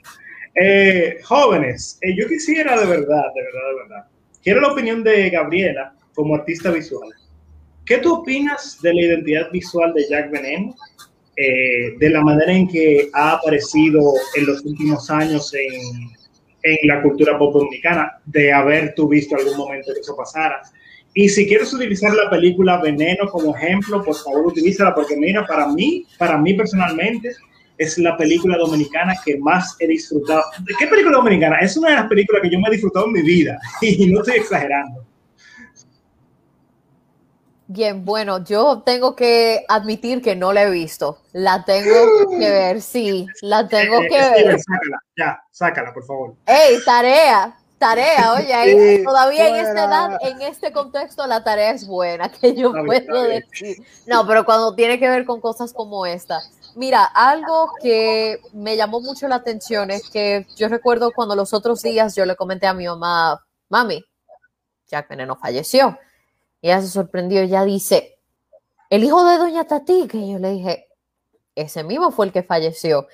[0.54, 4.06] eh, jóvenes, eh, yo quisiera de verdad, de verdad, de verdad,
[4.42, 7.10] quiero la opinión de Gabriela como artista visual.
[7.84, 10.74] ¿Qué tú opinas de la identidad visual de Jack Veneno?
[11.36, 16.10] Eh, de la manera en que ha aparecido en los últimos años en,
[16.62, 20.62] en la cultura pop dominicana, de haber tú visto algún momento que eso pasara.
[21.12, 25.68] Y si quieres utilizar la película Veneno como ejemplo, por favor utilízala, porque mira, para
[25.68, 27.32] mí, para mí personalmente,
[27.78, 30.42] es la película dominicana que más he disfrutado.
[30.60, 31.58] ¿De qué película dominicana?
[31.58, 34.20] Es una de las películas que yo me he disfrutado en mi vida y no
[34.20, 35.04] estoy exagerando.
[37.68, 41.18] Bien, bueno, yo tengo que admitir que no la he visto.
[41.32, 41.90] La tengo
[42.38, 44.60] que ver, sí, la tengo Eh, que Steven, ver.
[44.60, 46.34] sácala, ya, sácala, por favor.
[46.46, 47.56] ¡Ey, tarea!
[47.78, 52.54] Tarea, oye, Sí, todavía en esta edad, en este contexto, la tarea es buena, que
[52.54, 53.44] yo Está puedo bien.
[53.50, 53.76] decir.
[54.06, 56.40] No, pero cuando tiene que ver con cosas como esta.
[56.76, 61.82] Mira, algo que me llamó mucho la atención es que yo recuerdo cuando los otros
[61.82, 64.02] días yo le comenté a mi mamá, mami,
[64.86, 65.98] Jack Veneno falleció.
[66.62, 68.18] Ella se sorprendió, ella dice,
[68.90, 70.18] el hijo de Doña Tatica.
[70.18, 70.88] Y yo le dije,
[71.54, 73.06] ese mismo fue el que falleció.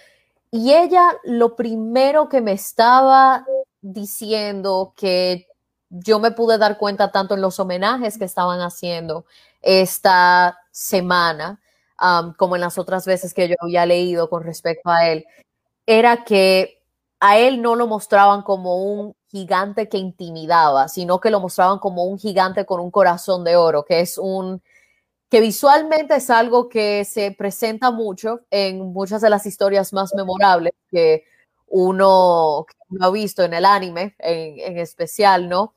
[0.51, 3.47] Y ella lo primero que me estaba
[3.81, 5.47] diciendo que
[5.89, 9.25] yo me pude dar cuenta tanto en los homenajes que estaban haciendo
[9.61, 11.61] esta semana
[12.01, 15.27] um, como en las otras veces que yo había leído con respecto a él,
[15.87, 16.82] era que
[17.25, 22.03] a él no lo mostraban como un gigante que intimidaba, sino que lo mostraban como
[22.05, 24.61] un gigante con un corazón de oro, que es un
[25.31, 30.73] que visualmente es algo que se presenta mucho en muchas de las historias más memorables
[30.91, 31.23] que
[31.69, 32.67] uno,
[33.01, 35.75] ha visto en el anime en, en especial, ¿no?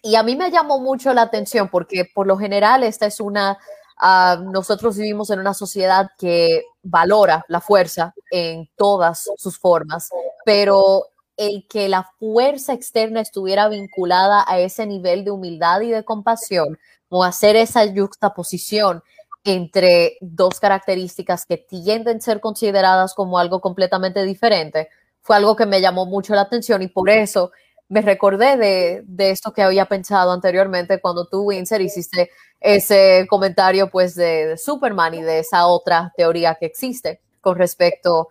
[0.00, 3.58] Y a mí me llamó mucho la atención porque por lo general esta es una
[4.02, 10.10] Uh, nosotros vivimos en una sociedad que valora la fuerza en todas sus formas,
[10.44, 16.04] pero el que la fuerza externa estuviera vinculada a ese nivel de humildad y de
[16.04, 16.78] compasión
[17.08, 19.02] o hacer esa juxtaposición
[19.44, 24.88] entre dos características que tienden a ser consideradas como algo completamente diferente,
[25.20, 27.50] fue algo que me llamó mucho la atención y por eso
[27.88, 32.30] me recordé de, de, esto que había pensado anteriormente cuando tú, Windsor, hiciste
[32.60, 38.26] ese comentario pues de, Superman y de esa otra teoría que existe con respecto a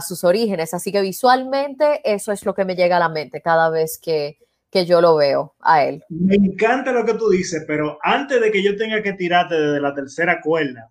[0.00, 0.74] sus orígenes.
[0.74, 4.38] Así que visualmente eso es lo que me llega a la mente cada vez que,
[4.70, 6.04] que yo lo veo a él.
[6.08, 9.80] Me encanta lo que tú dices, pero antes de que yo tenga que tirarte desde
[9.80, 10.90] la tercera cuerda,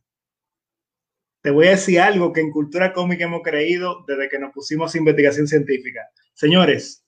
[1.41, 4.93] te voy a decir algo que en cultura cómica hemos creído desde que nos pusimos
[4.93, 6.01] a investigación científica.
[6.33, 7.05] Señores,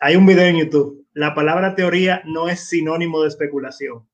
[0.00, 1.06] hay un video en YouTube.
[1.12, 4.08] La palabra teoría no es sinónimo de especulación.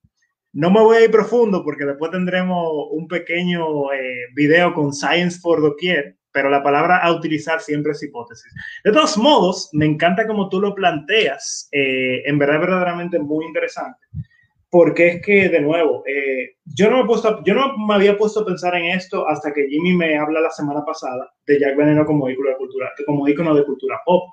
[0.52, 5.38] No me voy a ir profundo porque después tendremos un pequeño eh, video con Science
[5.38, 8.52] for Doquier, pero la palabra a utilizar siempre es hipótesis.
[8.84, 14.06] De todos modos, me encanta como tú lo planteas, eh, en verdad verdaderamente muy interesante,
[14.68, 19.26] porque es que, de nuevo, eh, yo, no me había puesto a pensar en esto
[19.26, 22.92] hasta que Jimmy me habla la semana pasada de Jack Veneno como ícono de cultura,
[23.06, 24.28] como ícono de cultura pop.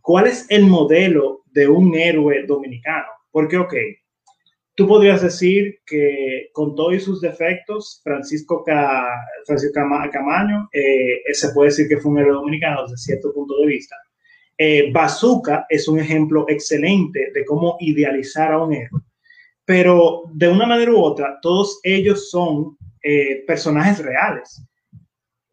[0.00, 3.08] ¿Cuál es el modelo de un héroe dominicano?
[3.30, 3.74] Porque, ok,
[4.74, 8.64] tú podrías decir que con todos sus defectos, Francisco,
[9.46, 9.80] Francisco
[10.12, 13.96] Camaño eh, se puede decir que fue un héroe dominicano desde cierto punto de vista.
[14.56, 19.00] Eh, Bazooka es un ejemplo excelente de cómo idealizar a un héroe.
[19.64, 24.62] Pero de una manera u otra, todos ellos son eh, personajes reales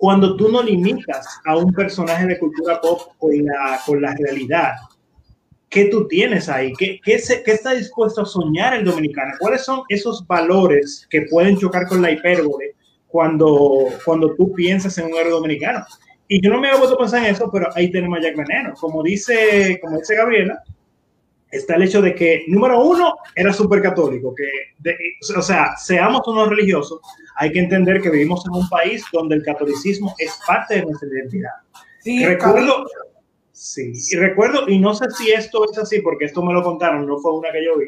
[0.01, 4.73] cuando tú no limitas a un personaje de cultura pop con la realidad,
[5.71, 6.73] ¿qué tú tienes ahí?
[6.77, 9.33] ¿Qué, qué, se, ¿Qué, está dispuesto a soñar el dominicano?
[9.39, 12.75] ¿Cuáles son esos valores que pueden chocar con la hipérbole
[13.07, 15.83] cuando, cuando tú piensas en un héroe dominicano?
[16.27, 18.35] Y yo no me había puesto a pensar en eso, pero ahí tenemos a Jack
[18.35, 18.73] Veneno.
[18.79, 20.61] Como dice, como dice Gabriela,
[21.49, 24.95] está el hecho de que, número uno, era súper católico, que,
[25.35, 26.99] o sea, seamos unos religiosos,
[27.37, 31.09] hay que entender que vivimos en un país donde el catolicismo es parte de nuestra
[31.09, 31.51] identidad.
[31.99, 32.85] Sí, recuerdo,
[33.61, 37.05] sí, y recuerdo, y no sé si esto es así, porque esto me lo contaron,
[37.05, 37.87] no fue una que yo vi,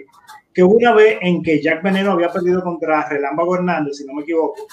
[0.54, 4.22] que una vez en que Jack Veneno había perdido contra Relámpago Hernández, si no me
[4.22, 4.68] equivoco,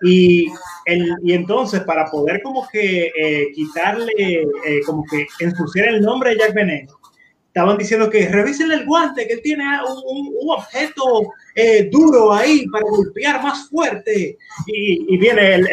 [0.00, 0.46] y,
[0.86, 6.30] el, y entonces para poder como que eh, quitarle, eh, como que ensuciar el nombre
[6.30, 6.97] de Jack Veneno,
[7.58, 12.84] estaban diciendo que revisen el guante, que tiene un, un objeto eh, duro ahí para
[12.84, 14.38] golpear más fuerte.
[14.66, 15.68] Y, y viene el,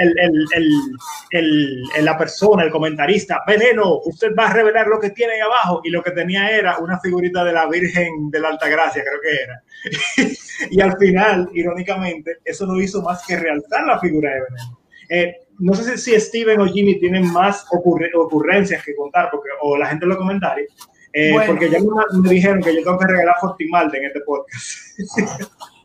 [1.31, 5.81] el, la persona, el comentarista, veneno, usted va a revelar lo que tiene ahí abajo.
[5.83, 9.43] Y lo que tenía era una figurita de la Virgen de la Altagracia, creo que
[9.43, 10.33] era.
[10.71, 14.79] y al final, irónicamente, eso no hizo más que realzar la figura de veneno.
[15.07, 19.85] Eh, no sé si Steven o Jimmy tienen más ocurrencias que contar, porque, o la
[19.85, 20.73] gente en los comentarios,
[21.17, 24.89] eh, porque ya me, dijeron que yo tengo que regalar Fortimalde en este podcast.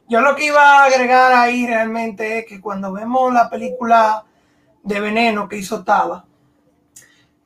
[0.09, 4.25] yo lo que iba a agregar ahí realmente es que cuando vemos la película
[4.83, 6.25] de Veneno que hizo Taba,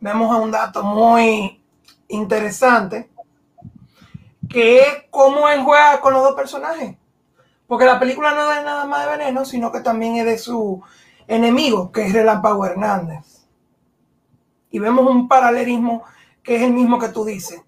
[0.01, 1.63] vemos un dato muy
[2.09, 3.11] interesante,
[4.49, 6.97] que es cómo él juega con los dos personajes.
[7.67, 10.83] Porque la película no es nada más de Veneno, sino que también es de su
[11.27, 13.47] enemigo, que es Relámpago Hernández.
[14.71, 16.03] Y vemos un paralelismo
[16.43, 17.61] que es el mismo que tú dices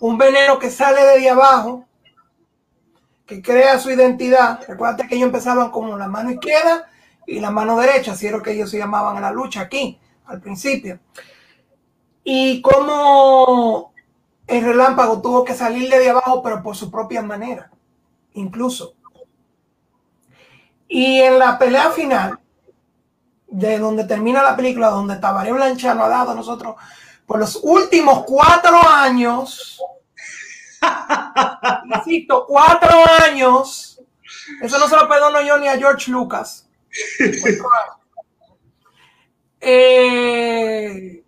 [0.00, 1.84] un veneno que sale de abajo,
[3.26, 4.60] que crea su identidad.
[4.66, 6.88] Recuerda que ellos empezaban como la mano izquierda
[7.26, 10.00] y la mano derecha, así era lo que ellos se llamaban en la lucha aquí,
[10.26, 10.98] al principio.
[12.24, 13.92] Y como
[14.46, 17.70] el relámpago tuvo que salir de abajo, pero por su propia manera,
[18.32, 18.94] incluso.
[20.88, 22.40] Y en la pelea final,
[23.46, 26.76] de donde termina la película, donde Tabaré Blanchard nos ha dado a nosotros
[27.30, 29.80] por los últimos cuatro años,
[31.94, 32.90] insisto, cuatro
[33.24, 34.02] años,
[34.60, 36.68] eso no se lo perdono yo ni a George Lucas.
[39.60, 41.22] Eh,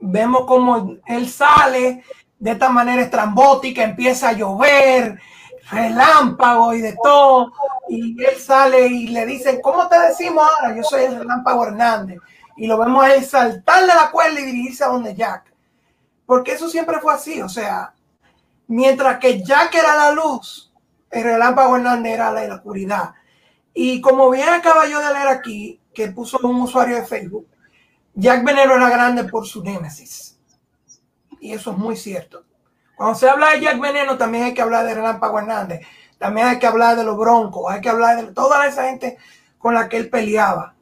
[0.00, 2.02] vemos como él sale
[2.40, 5.20] de esta manera estrambótica, empieza a llover,
[5.70, 7.52] relámpago y de todo.
[7.88, 10.74] Y él sale y le dicen, ¿cómo te decimos ahora?
[10.74, 12.18] Yo soy el relámpago Hernández.
[12.56, 15.52] Y lo vemos a saltar de la cuerda y dirigirse a donde Jack.
[16.24, 17.42] Porque eso siempre fue así.
[17.42, 17.94] O sea,
[18.66, 20.72] mientras que Jack era la luz,
[21.10, 23.14] el relámpago Hernández era la, la oscuridad.
[23.74, 27.46] Y como bien acaba yo de leer aquí, que puso un usuario de Facebook,
[28.14, 30.38] Jack Veneno era grande por su némesis.
[31.40, 32.44] Y eso es muy cierto.
[32.96, 35.86] Cuando se habla de Jack Veneno, también hay que hablar de Relámpago Hernández.
[36.18, 37.70] También hay que hablar de los Broncos.
[37.70, 39.18] Hay que hablar de toda esa gente
[39.58, 40.75] con la que él peleaba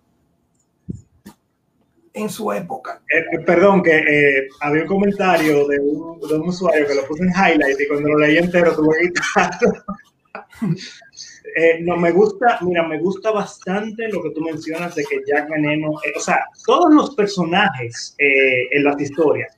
[2.14, 3.02] en su época.
[3.10, 7.80] Eh, perdón, que eh, había un comentario de un, usuario que lo puse en highlight
[7.80, 9.72] y cuando lo leí entero tuve que quitarlo.
[11.56, 15.50] eh, no, me gusta, mira, me gusta bastante lo que tú mencionas de que Jack
[15.50, 19.56] Veneno, eh, o sea, todos los personajes en las historias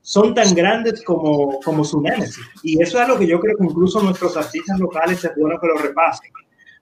[0.00, 2.44] son tan grandes como, como su némesis.
[2.62, 5.66] Y eso es algo que yo creo que incluso nuestros artistas locales es bueno que
[5.66, 6.30] lo repasen.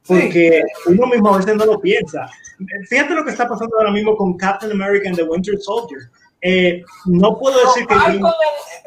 [0.07, 0.93] Porque sí.
[0.93, 2.29] uno mismo a veces no lo piensa.
[2.89, 6.11] Fíjate lo que está pasando ahora mismo con Captain America and the Winter Soldier.
[6.43, 7.95] Eh, no puedo decir no, que...
[7.95, 8.33] Falcon,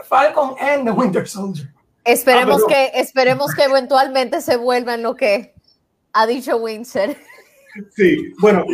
[0.05, 1.69] Falcon and the Winter Soldier.
[2.05, 5.53] Esperemos, ah, que, esperemos que eventualmente se vuelva en lo que
[6.13, 7.17] ha dicho Winter.
[7.95, 8.65] Sí, bueno,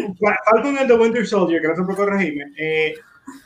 [0.46, 2.46] Falcon and the Winter Soldier, gracias por corregirme.
[2.58, 2.94] Eh,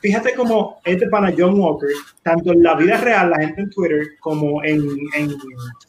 [0.02, 1.90] fíjate cómo este pana John Walker,
[2.22, 4.82] tanto en la vida real, la gente en Twitter, como en,
[5.16, 5.36] en,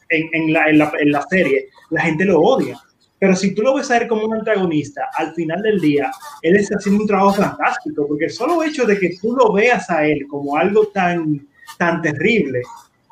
[0.08, 2.80] en, en la, la, la, serie, la gente lo odia.
[3.20, 6.10] Pero si tú lo ves a él como un antagonista, al final del día,
[6.40, 9.90] él está haciendo un trabajo fantástico, porque el solo hecho de que tú lo veas
[9.90, 11.46] a él como algo tan,
[11.76, 12.62] tan terrible,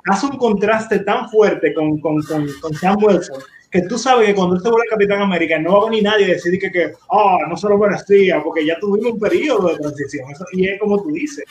[0.07, 3.39] hace un contraste tan fuerte con, con, con, con Sam Wilson,
[3.71, 6.25] que tú sabes que cuando él se vuelve Capitán América no va a venir nadie
[6.25, 10.31] a decir que, que oh, no se lo porque ya tuvimos un periodo de transición.
[10.31, 11.45] Eso, y es como tú dices,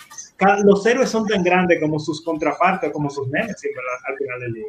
[0.63, 3.69] los héroes son tan grandes como sus contrapartes, como sus nemesis
[4.07, 4.65] al final del día.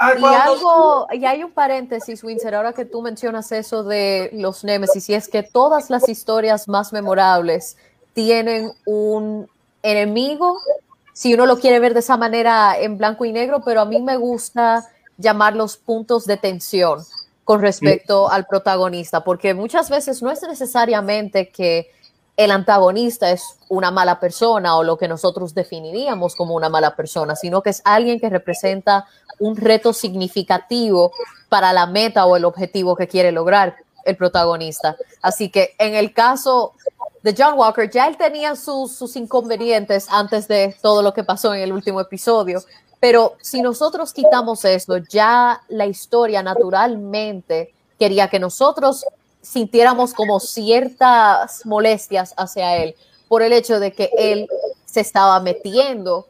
[0.00, 5.08] Y, algo, y hay un paréntesis, Windsor, ahora que tú mencionas eso de los Némesis,
[5.10, 7.76] y es que todas las historias más memorables
[8.14, 9.48] tienen un
[9.82, 10.58] enemigo,
[11.12, 14.00] si uno lo quiere ver de esa manera en blanco y negro, pero a mí
[14.00, 14.88] me gusta
[15.18, 17.04] llamar los puntos de tensión
[17.44, 21.90] con respecto al protagonista, porque muchas veces no es necesariamente que
[22.44, 27.36] el antagonista es una mala persona o lo que nosotros definiríamos como una mala persona,
[27.36, 29.06] sino que es alguien que representa
[29.38, 31.12] un reto significativo
[31.48, 34.96] para la meta o el objetivo que quiere lograr el protagonista.
[35.20, 36.72] Así que en el caso
[37.22, 41.60] de John Walker, ya él tenía sus, inconvenientes antes de todo lo que pasó en
[41.60, 42.62] el último episodio,
[43.00, 49.04] pero si nosotros quitamos esto, ya la historia naturalmente quería que nosotros
[49.42, 52.94] sintiéramos como ciertas molestias hacia él
[53.28, 54.48] por el hecho de que él
[54.84, 56.26] se estaba metiendo,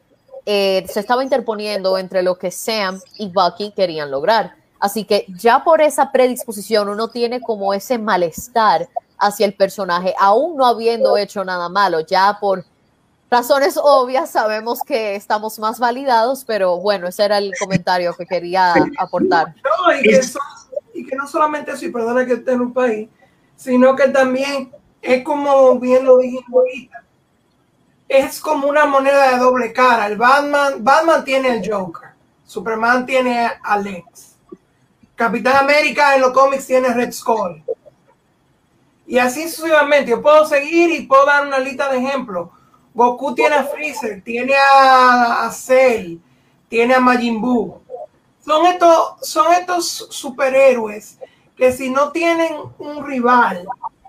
[0.46, 4.54] eh, se estaba interponiendo entre lo que Sam y Bucky querían lograr.
[4.80, 8.88] Así que ya por esa predisposición uno tiene como ese malestar
[9.18, 12.64] hacia el personaje, aún no habiendo hecho nada malo, ya por
[13.30, 18.74] razones obvias sabemos que estamos más validados, pero bueno, ese era el comentario que quería
[18.98, 19.54] aportar.
[19.64, 20.40] No, y, que eso,
[21.04, 23.08] que no solamente eso, y perdona que esté en un país,
[23.56, 27.04] sino que también es como bien lo dijimos ahorita,
[28.08, 30.06] es como una moneda de doble cara.
[30.06, 32.10] El Batman, Batman tiene el Joker,
[32.44, 34.36] Superman tiene a Lex,
[35.14, 37.62] Capitán América en los cómics tiene Red Skull.
[39.06, 40.10] Y así sucesivamente.
[40.10, 42.48] Yo puedo seguir y puedo dar una lista de ejemplos.
[42.94, 46.16] Goku tiene a Freezer, tiene a Cell,
[46.68, 47.81] tiene a Majin Buu.
[48.44, 51.18] Son estos, son estos superhéroes
[51.56, 53.66] que si no tienen un rival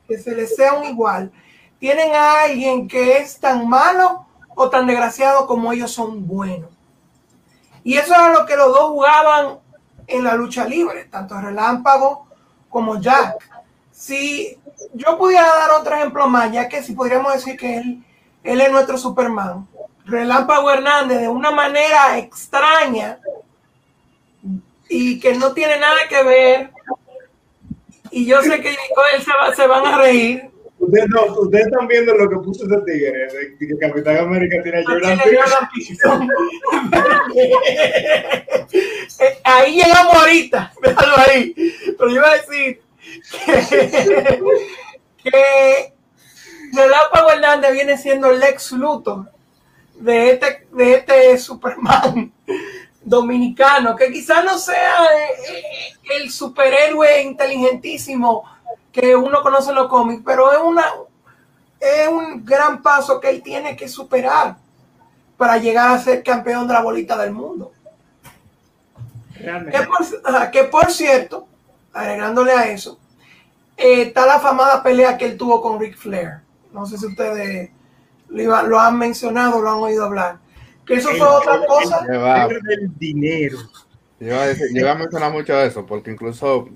[0.08, 1.32] que se les sea un igual,
[1.80, 4.26] tienen a alguien que es tan malo
[4.56, 6.70] o tan desgraciado como ellos son buenos.
[7.84, 9.60] Y eso era lo que los dos jugaban
[10.08, 12.28] en la lucha libre, tanto Relámpago
[12.70, 13.50] como Jack.
[13.92, 14.58] Si
[14.94, 18.04] yo pudiera dar otro ejemplo más, ya que si podríamos decir que él,
[18.44, 19.68] él es nuestro Superman,
[20.06, 23.20] Relámpago Hernández de una manera extraña
[24.90, 26.72] y que no tiene nada que ver
[28.14, 30.44] y yo sé que Nicole se, va, se van a reír.
[30.78, 34.80] Ustedes, no, ustedes están viendo lo que puso ese tigre, de que Capitán América tiene
[34.80, 35.20] a Jordan
[35.74, 36.30] Peterson.
[39.46, 41.56] ahí llegamos ahorita, déjalo ahí.
[41.98, 42.82] Pero yo iba a decir
[43.46, 44.40] que,
[45.24, 45.94] que
[46.74, 49.32] Relámpago Hernández viene siendo Lex Luthor
[49.96, 52.32] de este, de este Superman
[53.04, 55.06] dominicano, que quizás no sea
[56.18, 58.44] el superhéroe inteligentísimo
[58.92, 60.86] que uno conoce en los cómics, pero es, una,
[61.80, 64.56] es un gran paso que él tiene que superar
[65.38, 67.72] para llegar a ser campeón de la bolita del mundo.
[69.72, 71.48] Que por, ajá, que por cierto,
[71.92, 72.98] agregándole a eso,
[73.76, 76.40] eh, está la famada pelea que él tuvo con Ric Flair.
[76.72, 77.72] No sé si ustedes
[78.30, 80.38] lo, iba- lo han mencionado lo han oído hablar.
[80.86, 82.00] Que eso fue otra el- cosa.
[82.02, 82.44] el Que va.
[82.46, 83.58] poder del dinero.
[84.20, 84.28] Yo
[84.72, 86.70] iba, a mencionar mucho de eso, porque incluso,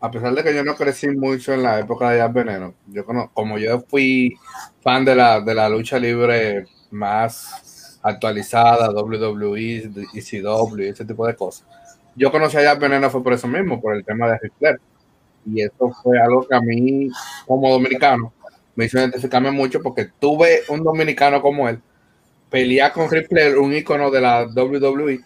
[0.00, 3.04] a pesar de que yo no crecí mucho en la época de Jazz Veneno, yo
[3.06, 4.36] cono- como yo fui
[4.82, 11.66] fan de la, de la lucha libre más actualizada, WWE, ECW, ese tipo de cosas,
[12.16, 14.80] yo conocí a Jazz Veneno fue por eso mismo, por el tema de Ric Flair.
[15.46, 17.08] Y eso fue algo que a mí,
[17.46, 18.32] como dominicano,
[18.74, 21.80] me hizo identificarme mucho porque tuve un dominicano como él,
[22.50, 25.20] pelear con Flair, un ícono de la WWE,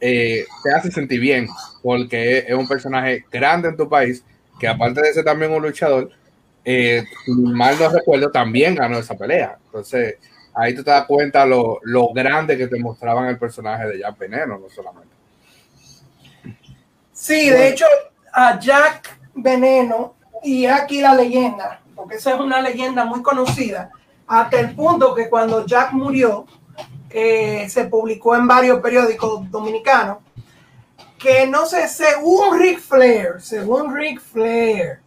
[0.00, 1.48] eh, te hace sentir bien,
[1.82, 4.22] porque es, un personaje grande en tu país,
[4.60, 6.10] que aparte de ser también un luchador,
[6.64, 9.56] eh, mal no recuerdo, también ganó esa pelea.
[9.66, 10.16] Entonces,
[10.54, 14.18] ahí tú te das cuenta lo, lo grande que te mostraban el personaje de Jack
[14.18, 15.14] Veneno, no solamente.
[17.12, 17.86] Sí, de hecho,
[18.32, 23.90] a Jack Veneno, y aquí la leyenda, porque esa es una leyenda muy conocida,
[24.26, 26.46] hasta el punto que cuando Jack murió,
[27.08, 30.18] que se publicó en varios periódicos dominicanos,
[31.18, 35.00] que no sé, según Ric Flair, según Ric Flair,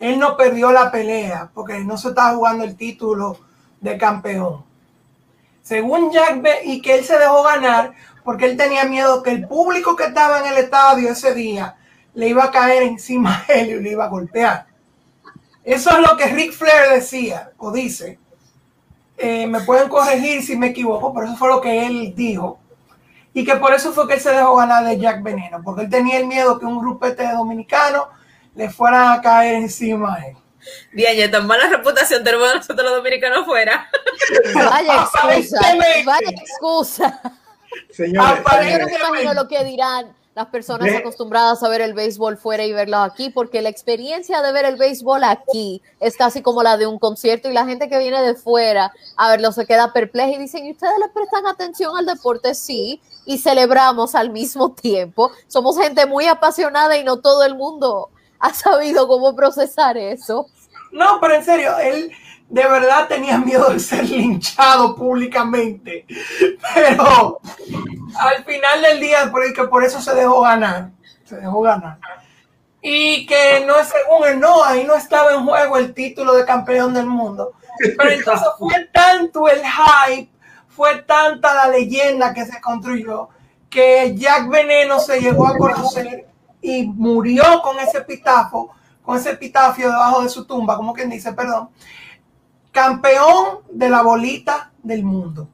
[0.00, 3.38] él no perdió la pelea porque no se estaba jugando el título
[3.80, 4.64] de campeón.
[5.62, 9.46] Según Jack, Ve- y que él se dejó ganar porque él tenía miedo que el
[9.46, 11.76] público que estaba en el estadio ese día
[12.14, 14.66] le iba a caer encima a él y le iba a golpear.
[15.62, 18.18] Eso es lo que Ric Flair decía o dice.
[19.16, 22.58] Eh, me pueden corregir si me equivoco, pero eso fue lo que él dijo.
[23.32, 25.90] Y que por eso fue que él se dejó ganar de Jack Veneno, porque él
[25.90, 28.06] tenía el miedo que un grupete de dominicanos
[28.54, 30.36] le fueran a caer encima a él.
[30.92, 33.88] Bien, ya tan mala reputación tenemos nosotros los dominicanos afuera.
[34.54, 35.60] Vaya excusa,
[36.04, 37.20] vaya excusa.
[37.90, 38.42] Señores.
[38.70, 42.36] Yo no me imagino lo que dirán las personas De- acostumbradas a ver el béisbol
[42.36, 46.62] fuera y verlo aquí, porque la experiencia de ver el béisbol aquí es casi como
[46.62, 49.92] la de un concierto y la gente que viene de fuera a verlo se queda
[49.92, 52.54] perpleja y dicen, ¿y ustedes le prestan atención al deporte?
[52.54, 55.30] Sí, y celebramos al mismo tiempo.
[55.46, 58.10] Somos gente muy apasionada y no todo el mundo
[58.40, 60.46] ha sabido cómo procesar eso.
[60.90, 62.10] No, pero en serio, él
[62.48, 66.06] de verdad tenía miedo de ser linchado públicamente.
[66.74, 67.40] Pero
[68.18, 70.90] al final del día, por, que por eso se dejó ganar.
[71.24, 71.98] Se dejó ganar.
[72.80, 76.44] Y que no es según él, no, ahí no estaba en juego el título de
[76.44, 77.54] campeón del mundo.
[77.78, 80.30] Pero entonces fue tanto el hype,
[80.68, 83.30] fue tanta la leyenda que se construyó,
[83.70, 86.26] que Jack Veneno se llegó a conocer
[86.60, 88.68] y murió con ese epitafio,
[89.02, 91.70] con ese epitafio debajo de su tumba, como quien dice, perdón,
[92.74, 95.48] campeón de la bolita del mundo.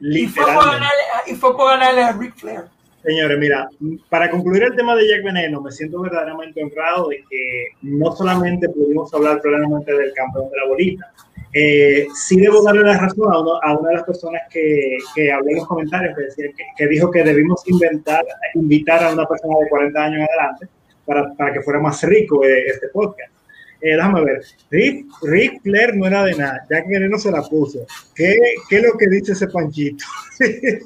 [0.00, 0.88] Y fue por ganarle,
[1.26, 2.64] y fue por ganarle a Ric Flair.
[3.02, 3.68] Señores, mira,
[4.08, 8.68] para concluir el tema de Jack Veneno, me siento verdaderamente honrado de que no solamente
[8.68, 11.12] pudimos hablar plenamente del campeón de la bolita,
[11.52, 15.32] eh, sí debo darle la razón a, uno- a una de las personas que, que
[15.32, 18.24] habló en los comentarios, que, decía que, que dijo que debimos inventar,
[18.54, 20.68] invitar a una persona de 40 años adelante
[21.06, 23.32] para, para que fuera más rico eh, este podcast.
[23.82, 27.86] Eh, déjame ver, Rick, Rick Flair no era de nada, Jack Veneno se la puso.
[28.14, 28.36] ¿Qué,
[28.68, 30.04] qué es lo que dice ese panchito?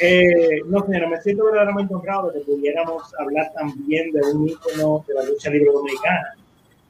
[0.00, 5.04] Eh, no, señora, me siento verdaderamente honrado de que pudiéramos hablar también de un ícono
[5.06, 6.34] de la lucha libre dominicana.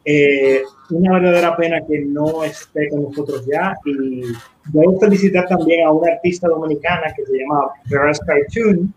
[0.07, 4.23] Eh, una verdadera pena que no esté con nosotros ya y
[4.73, 8.95] debo felicitar también a una artista dominicana que se llama Ferris Cartoon,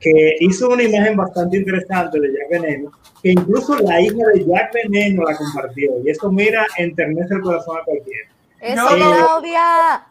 [0.00, 2.90] que hizo una imagen bastante interesante de Jack Veneno,
[3.22, 7.78] que incluso la hija de Jack Veneno la compartió y esto mira enternece el corazón
[7.78, 8.28] a cualquiera.
[8.60, 8.86] Eso.
[8.88, 10.06] Claudia.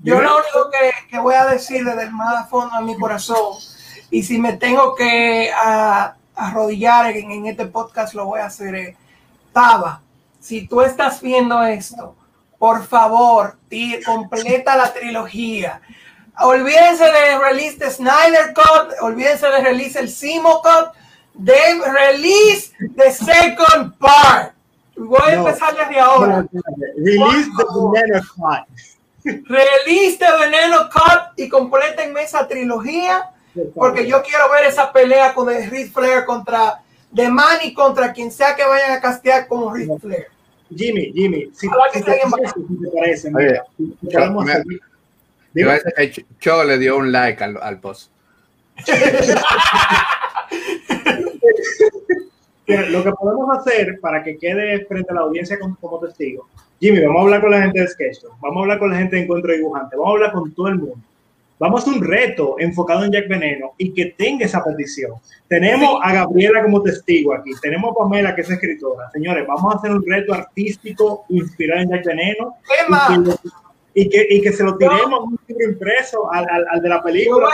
[0.00, 3.54] Yo lo único que, que voy a decir desde el más fondo de mi corazón,
[4.10, 8.94] y si me tengo que a- arrodillar en, en este podcast, lo voy a hacer.
[9.52, 10.00] Taba,
[10.38, 12.14] si tú estás viendo esto,
[12.58, 15.80] por favor, ti- completa la trilogía.
[16.40, 20.92] Olvídense de release de Snyder Cut, olvídense de release el Simo Cut,
[21.34, 21.56] de
[21.90, 24.52] release the second part.
[24.96, 25.46] Voy a No.
[25.48, 26.46] empezar desde ahora.
[26.96, 28.68] Release the Banana Cut.
[29.48, 33.30] Release de Veneno Cut y complétenme esa trilogía
[33.74, 36.80] porque yo quiero ver esa pelea con el Ric Flair contra
[37.14, 40.28] The Man y contra quien sea que vayan a castear como Ric Flair.
[40.74, 43.64] Jimmy, Jimmy, si, te, parece, si te parece, mira,
[44.12, 44.44] podemos
[45.66, 48.10] Ch- Cho le dio un like al, al post.
[52.66, 56.46] Lo que podemos hacer para que quede frente a la audiencia como, como testigo,
[56.80, 59.16] Jimmy, vamos a hablar con la gente de Sketch, vamos a hablar con la gente
[59.16, 60.98] de Encuentro Dibujante, vamos a hablar con todo el mundo.
[61.60, 65.14] Vamos a hacer un reto enfocado en Jack Veneno y que tenga esa petición.
[65.48, 69.10] Tenemos a Gabriela como testigo aquí, tenemos a Pamela que es escritora.
[69.12, 72.54] Señores, vamos a hacer un reto artístico inspirado en Jack Veneno.
[74.00, 77.02] Y que, y que se lo tiremos un libro impreso al, al, al de la
[77.02, 77.48] película.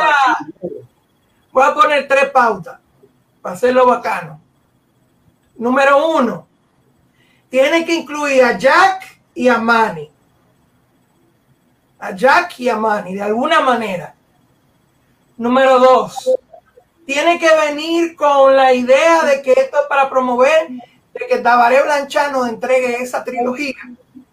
[1.50, 2.78] Voy a poner tres pautas
[3.40, 4.38] para hacerlo bacano.
[5.56, 6.46] Número uno,
[7.48, 10.10] tiene que incluir a Jack y a Manny.
[12.00, 14.14] A Jack y a Manny, de alguna manera.
[15.38, 16.30] Número dos,
[17.06, 20.68] tiene que venir con la idea de que esto es para promover
[21.14, 23.76] de que Tabaré Blanchard nos entregue esa trilogía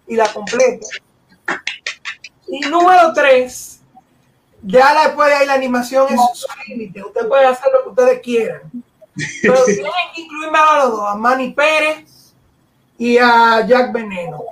[0.07, 0.85] y la complete.
[2.51, 3.79] Y número tres,
[4.61, 7.01] ya después de ahí la animación es su límite.
[7.01, 8.61] Usted puede hacer lo que ustedes quieran.
[9.41, 12.33] Pero tienen que incluirme a los dos, a Manny Pérez
[12.97, 14.43] y a Jack Veneno.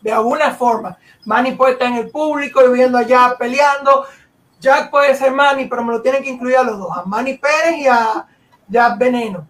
[0.00, 0.96] De alguna forma.
[1.24, 4.06] Manny puede estar en el público y viendo allá peleando.
[4.60, 7.36] Jack puede ser Manny, pero me lo tienen que incluir a los dos, a Manny
[7.36, 8.26] Pérez y a
[8.68, 9.44] Jack Veneno.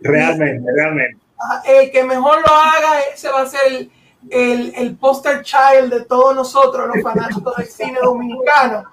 [0.00, 1.18] Realmente, realmente.
[1.64, 3.90] El que mejor lo haga, ese va a ser el,
[4.30, 8.84] el, el poster child de todos nosotros, los fanáticos del cine dominicano.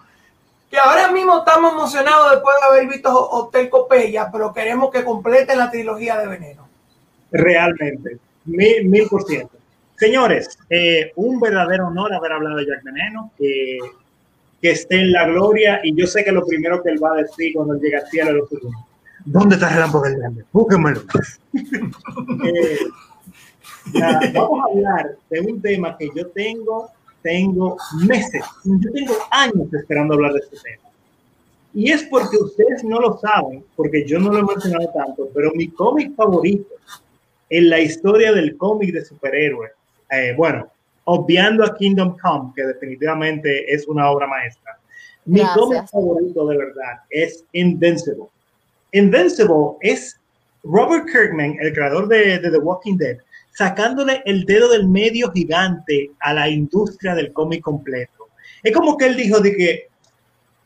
[0.69, 5.57] Que ahora mismo estamos emocionados después de haber visto Hotel Copeya, pero queremos que completen
[5.57, 6.67] la trilogía de Veneno.
[7.32, 9.57] Realmente, mil, mil por ciento.
[9.97, 13.80] Señores, eh, un verdadero honor haber hablado de Jack Veneno, que,
[14.61, 17.21] que esté en la gloria, y yo sé que lo primero que él va a
[17.21, 18.77] decir cuando él llega al cielo es lo segundo.
[19.25, 20.45] ¿Dónde está Relámpago el Grande?
[20.51, 21.01] Búsquenmelo.
[22.45, 22.77] Eh,
[23.93, 26.89] nada, vamos a hablar de un tema que yo tengo,
[27.21, 30.89] tengo meses, yo tengo años esperando hablar de este tema.
[31.73, 35.51] Y es porque ustedes no lo saben, porque yo no lo he mencionado tanto, pero
[35.53, 36.73] mi cómic favorito
[37.49, 39.71] en la historia del cómic de superhéroes,
[40.11, 40.67] eh, bueno,
[41.05, 44.79] obviando a Kingdom Come, que definitivamente es una obra maestra,
[45.25, 45.57] mi Gracias.
[45.57, 48.25] cómic favorito de verdad es Invincible.
[48.91, 50.19] Invincible es
[50.63, 53.17] Robert Kirkman, el creador de, de The Walking Dead,
[53.60, 58.30] sacándole el dedo del medio gigante a la industria del cómic completo.
[58.64, 59.88] Es como que él dijo de que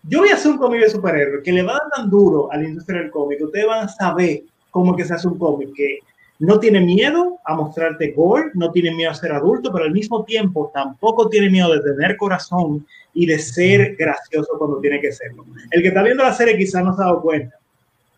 [0.03, 2.51] yo voy a hacer un cómic de superhéroes que le va a dar tan duro
[2.51, 5.69] a la industria del cómic, ustedes van a saber cómo que se hace un cómic
[5.73, 5.99] que
[6.37, 10.23] no tiene miedo a mostrarte gore, no tiene miedo a ser adulto, pero al mismo
[10.23, 12.85] tiempo tampoco tiene miedo de tener corazón
[13.15, 15.47] y de ser gracioso cuando tiene que serlo.
[15.71, 17.57] El que está viendo la serie quizás no se ha dado cuenta,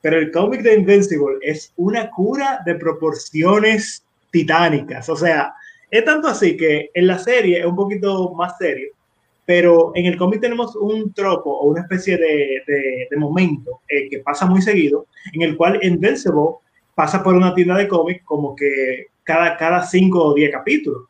[0.02, 4.05] pero el cómic de Invincible es una cura de proporciones
[4.36, 5.08] titánicas.
[5.08, 5.54] O sea,
[5.90, 8.90] es tanto así que en la serie es un poquito más serio,
[9.46, 14.10] pero en el cómic tenemos un tropo o una especie de, de, de momento eh,
[14.10, 16.56] que pasa muy seguido, en el cual Invincible
[16.94, 21.04] pasa por una tienda de cómics como que cada, cada cinco o diez capítulos.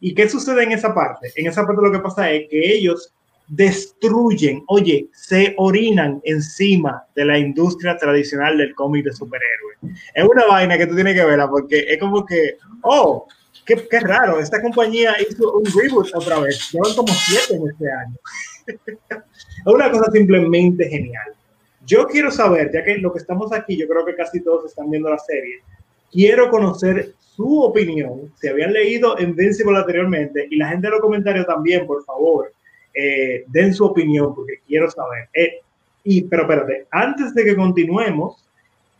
[0.00, 1.30] ¿Y qué sucede en esa parte?
[1.36, 3.12] En esa parte lo que pasa es que ellos
[3.52, 9.78] destruyen, oye, se orinan encima de la industria tradicional del cómic de superhéroes.
[10.14, 13.26] Es una vaina que tú tienes que verla porque es como que, oh,
[13.66, 16.70] qué, qué raro, esta compañía hizo un reboot otra vez.
[16.72, 18.16] Llevan como siete en este año.
[19.10, 21.34] es una cosa simplemente genial.
[21.84, 24.90] Yo quiero saber, ya que lo que estamos aquí, yo creo que casi todos están
[24.90, 25.60] viendo la serie,
[26.10, 31.46] quiero conocer su opinión, si habían leído Invincible anteriormente, y la gente en los comentarios
[31.46, 32.50] también, por favor,
[32.94, 35.28] eh, den su opinión, porque quiero saber.
[35.34, 35.60] Eh,
[36.04, 38.44] y, pero espérate, antes de que continuemos,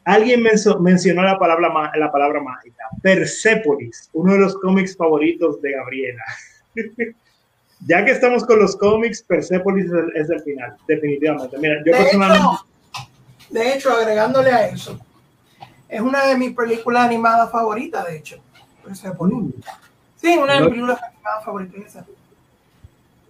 [0.04, 5.72] alguien menso- mencionó la palabra, la palabra mágica, Persepolis, uno de los cómics favoritos de
[5.72, 6.24] Gabriela.
[7.86, 11.58] ya que estamos con los cómics, Persepolis es el, es el final, definitivamente.
[11.58, 12.46] Mira, yo De personalmente...
[12.46, 12.66] hecho,
[13.50, 14.98] de hecho, agregándole a eso,
[15.88, 18.36] es una de mis películas animadas favoritas, de hecho.
[18.84, 19.54] Persepolis.
[20.16, 21.98] Sí, una de mis películas animadas favoritas.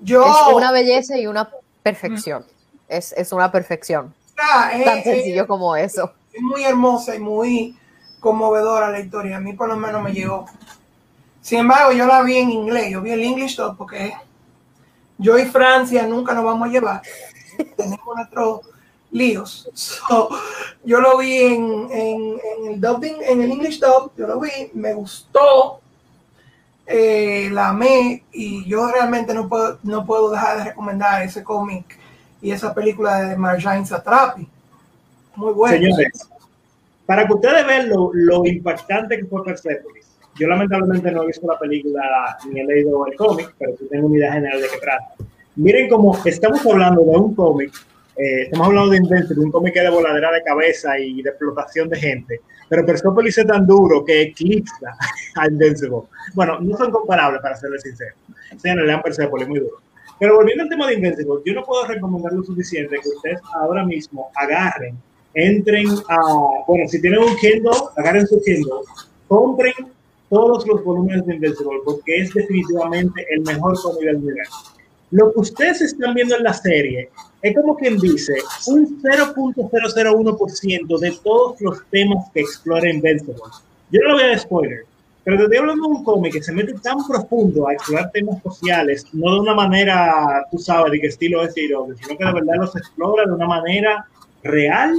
[0.02, 1.48] Yo, Es una belleza y una
[1.82, 2.44] perfección.
[2.88, 4.14] Es, es una perfección.
[4.38, 6.12] ah, es- Tan es- sencillo como eso.
[6.32, 7.76] es muy hermosa y muy
[8.20, 9.36] conmovedora la historia.
[9.36, 10.46] A mí por lo menos me llegó.
[11.40, 12.90] Sin embargo, yo la vi en inglés.
[12.90, 14.12] Yo vi el English Dub porque
[15.18, 17.02] yo y Francia nunca nos vamos a llevar.
[17.76, 18.60] Tenemos nuestros
[19.10, 19.68] líos.
[19.74, 20.28] So,
[20.84, 24.12] yo lo vi en, en, en el dubbing, en el English Dub.
[24.16, 25.81] Yo lo vi, me gustó.
[26.86, 31.98] Eh, la amé y yo realmente no puedo, no puedo dejar de recomendar ese cómic
[32.40, 34.48] y esa película de Marjane Satrapi.
[35.36, 35.76] Muy bueno.
[35.76, 36.28] Señores,
[37.06, 40.06] para que ustedes vean lo, lo impactante que fue Persepolis,
[40.38, 44.06] yo lamentablemente no he visto la película ni he leído el cómic, pero sí tengo
[44.06, 45.14] una idea general de qué trata.
[45.56, 47.72] Miren cómo estamos hablando de un cómic,
[48.16, 52.40] eh, estamos hablando de un cómic de voladera de cabeza y de explotación de gente,
[52.72, 54.96] pero Persepolis es tan duro que eclipsa
[55.36, 56.04] a Invincible.
[56.32, 58.14] Bueno, no son comparables, para serles sincero.
[58.56, 59.76] Señores, lean Persepolis, muy duro.
[60.18, 63.84] Pero volviendo al tema de Invincible, yo no puedo recomendar lo suficiente que ustedes ahora
[63.84, 64.96] mismo agarren,
[65.34, 66.16] entren a,
[66.66, 68.72] bueno, si tienen un Kindle, agarren su Kindle,
[69.28, 69.74] compren
[70.30, 74.56] todos los volúmenes de Invincible, porque es definitivamente el mejor cómic del universo.
[75.12, 77.10] Lo que ustedes están viendo en la serie
[77.42, 78.32] es como quien dice
[78.66, 83.34] un 0.001% de todos los temas que explora Invincible.
[83.90, 84.86] Yo no lo voy a spoiler,
[85.22, 88.42] pero te estoy hablando de un cómic que se mete tan profundo a explorar temas
[88.42, 92.56] sociales, no de una manera, tú sabes, de qué estilo es sino que de verdad
[92.56, 94.06] los explora de una manera
[94.42, 94.94] real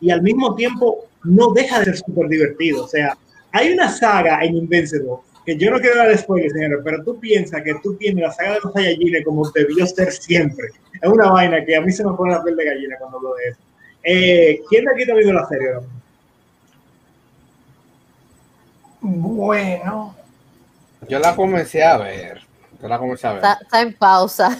[0.00, 2.84] y al mismo tiempo no deja de ser súper divertido.
[2.84, 3.18] O sea,
[3.50, 5.16] hay una saga en Invincible
[5.46, 8.54] que yo no quiero dar spoilers, señores, pero tú piensas que tú tienes la saga
[8.54, 10.66] de los Saiyajines como debió ser siempre.
[11.00, 13.34] Es una vaina que a mí se me pone la piel de gallina cuando hablo
[13.36, 13.60] de eso.
[14.02, 15.68] Eh, ¿Quién de aquí te ha visto la serie?
[19.00, 20.16] Bueno.
[21.08, 22.40] Yo la comencé a ver.
[22.82, 23.44] Yo la comencé a ver.
[23.62, 24.58] Está, en pausa.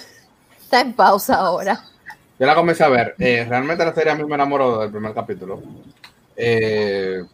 [0.56, 1.82] Está en pausa ahora.
[2.38, 3.16] Yo la comencé a ver.
[3.18, 5.60] Eh, realmente la serie a mí me enamoró del primer capítulo.
[6.36, 7.24] Eh,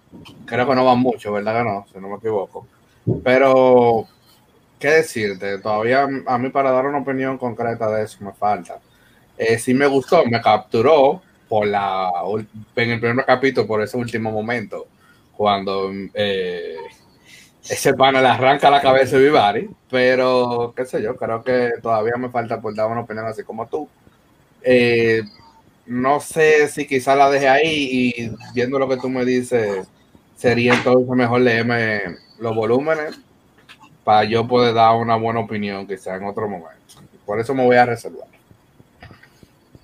[0.46, 1.86] creo que no va mucho, ¿verdad que no?
[1.92, 2.66] Si no me equivoco.
[3.24, 4.06] Pero,
[4.78, 5.58] ¿qué decirte?
[5.58, 8.78] Todavía a mí para dar una opinión concreta de eso me falta.
[9.36, 12.10] Eh, sí me gustó, me capturó por la,
[12.76, 14.86] en el primer capítulo, por ese último momento,
[15.36, 16.76] cuando eh,
[17.68, 22.14] ese pana le arranca la cabeza a Vivari, pero qué sé yo, creo que todavía
[22.16, 23.88] me falta por dar una opinión así como tú.
[24.62, 25.22] Eh,
[25.86, 29.86] no sé si quizá la deje ahí y viendo lo que tú me dices,
[30.36, 32.00] sería entonces mejor leerme
[32.42, 33.18] los volúmenes
[34.04, 36.76] para yo poder dar una buena opinión quizá en otro momento.
[37.24, 38.26] Por eso me voy a reservar.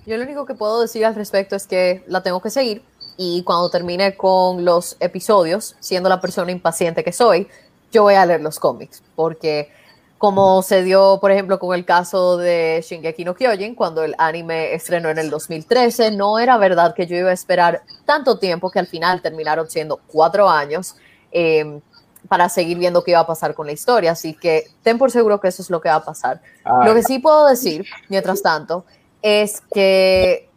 [0.05, 2.81] Yo lo único que puedo decir al respecto es que la tengo que seguir
[3.15, 7.47] y cuando termine con los episodios, siendo la persona impaciente que soy,
[7.91, 9.71] yo voy a leer los cómics porque
[10.17, 14.73] como se dio, por ejemplo, con el caso de Shingeki no Kyojin, cuando el anime
[14.73, 18.79] estrenó en el 2013, no era verdad que yo iba a esperar tanto tiempo que
[18.79, 20.97] al final terminaron siendo cuatro años.
[21.31, 21.79] Eh,
[22.27, 24.11] para seguir viendo qué iba a pasar con la historia.
[24.11, 26.41] Así que ten por seguro que eso es lo que va a pasar.
[26.85, 28.85] Lo que sí puedo decir, mientras tanto,
[29.21, 30.49] es que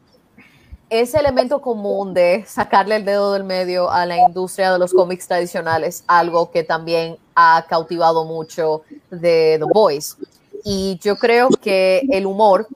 [0.91, 5.27] ese elemento común de sacarle el dedo del medio a la industria de los cómics
[5.27, 10.19] tradicionales, algo que también ha cautivado mucho de The Boys.
[10.65, 12.69] Y yo creo que el humor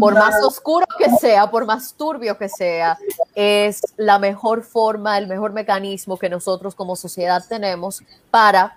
[0.00, 2.98] por más oscuro que sea, por más turbio que sea,
[3.34, 8.76] es la mejor forma, el mejor mecanismo que nosotros como sociedad tenemos para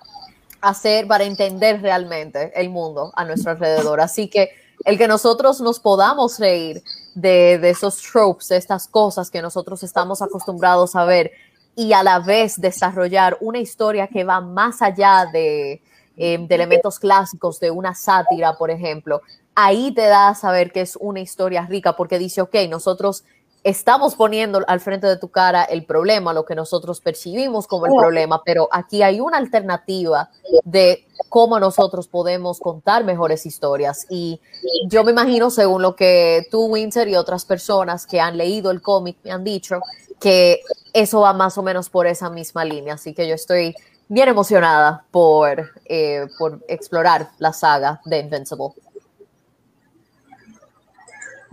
[0.62, 4.02] hacer, para entender realmente el mundo a nuestro alrededor.
[4.02, 4.50] Así que
[4.84, 6.84] el que nosotros nos podamos reír
[7.14, 11.32] de, esos tropes, de estas cosas que nosotros estamos acostumbrados a ver
[11.76, 15.82] y a la vez desarrollar una historia que va más allá de,
[16.18, 19.22] eh, de elementos clásicos, de una sátira, por ejemplo,
[19.56, 23.24] ahí te da a saber que es una historia rica porque dice, ok, nosotros
[23.66, 27.94] estamos poniendo al frente de tu cara el problema, lo que nosotros percibimos como el
[27.94, 30.30] problema, pero aquí hay una alternativa
[30.64, 34.06] de cómo nosotros podemos contar mejores historias.
[34.08, 34.40] Y
[34.88, 38.84] yo me imagino, según lo que tú, Winter, y otras personas que han leído el
[38.84, 39.80] cómic me han dicho,
[40.20, 40.62] que
[40.94, 42.94] eso va más o menos por esa misma línea.
[42.94, 43.76] Así que yo estoy
[44.08, 48.85] bien emocionada por, eh, por explorar la saga de Invincible.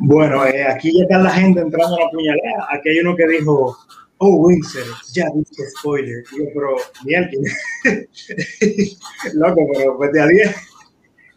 [0.04, 2.66] Bueno, eh, aquí ya está la gente entrando a la puñalada.
[2.72, 3.76] Aquí hay uno que dijo,
[4.18, 4.82] oh, Windsor,
[5.12, 6.24] ya dije spoiler.
[6.32, 6.76] Digo, pero,
[7.16, 7.44] alguien.
[9.34, 10.56] Loco, pero pues de a 10.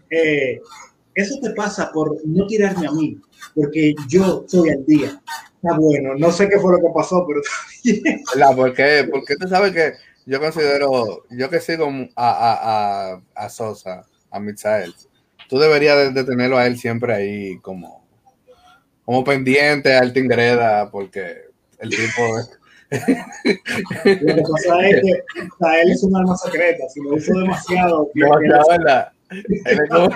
[0.10, 0.62] Eh,
[1.14, 3.22] eso te pasa por no tirarme a mí,
[3.54, 5.22] porque yo soy al día.
[5.62, 7.42] Está bueno, no sé qué fue lo que pasó, pero
[7.84, 9.94] está porque, porque tú sabes que
[10.26, 14.94] yo considero, yo que sigo a, a, a, a Sosa, a Mitzael,
[15.50, 18.05] tú deberías de tenerlo a él siempre ahí como
[19.06, 21.46] como pendiente a Altin Greda, porque
[21.80, 22.40] el tipo.
[22.92, 25.24] lo que pasa es que
[25.62, 28.10] a él es un alma secreta, si lo hizo demasiado.
[28.16, 29.12] Demasiado, ¿verdad?
[29.30, 30.10] Él es como,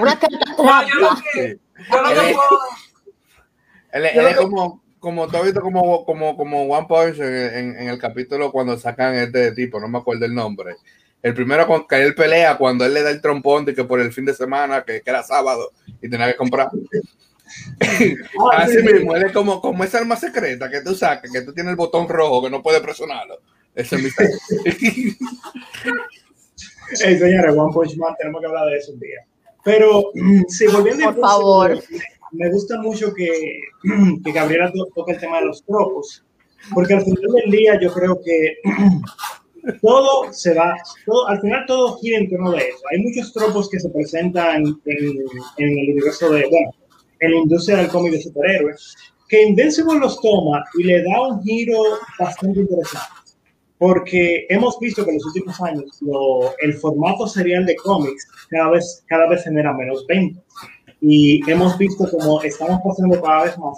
[3.91, 7.97] Él, es como, como tú has visto como, como, como One Punch en, en, el
[7.97, 10.75] capítulo cuando sacan este tipo, no me acuerdo el nombre.
[11.21, 13.99] El primero con que él pelea cuando él le da el trompón de que por
[13.99, 15.71] el fin de semana, que, que era sábado,
[16.01, 16.69] y tenía que comprar.
[18.51, 21.53] Ah, Así mismo, él es como, como esa arma secreta que tú sacas, que tú
[21.53, 23.39] tienes el botón rojo que no puedes presionarlo.
[23.75, 24.09] Ese es mi
[26.91, 29.25] Hey, señores, One Punch Man, tenemos que hablar de eso un día.
[29.63, 30.11] Pero,
[30.47, 31.83] sí, volviendo Por favor.
[32.31, 33.59] Me gusta mucho que,
[34.23, 36.23] que Gabriela toque el tema de los tropos,
[36.73, 38.57] porque al final del día yo creo que
[39.81, 40.75] todo se va,
[41.05, 42.81] todo, al final todo gira en torno de eso.
[42.91, 46.71] Hay muchos tropos que se presentan en, en el universo de, bueno,
[47.19, 48.95] en la industria del cómic de superhéroes,
[49.27, 51.77] que Invincible los toma y le da un giro
[52.17, 53.07] bastante interesante.
[53.77, 58.71] Porque hemos visto que en los últimos años lo, el formato serial de cómics cada
[58.71, 60.43] vez, cada vez genera menos ventas.
[60.99, 63.77] Y hemos visto como estamos pasando cada vez más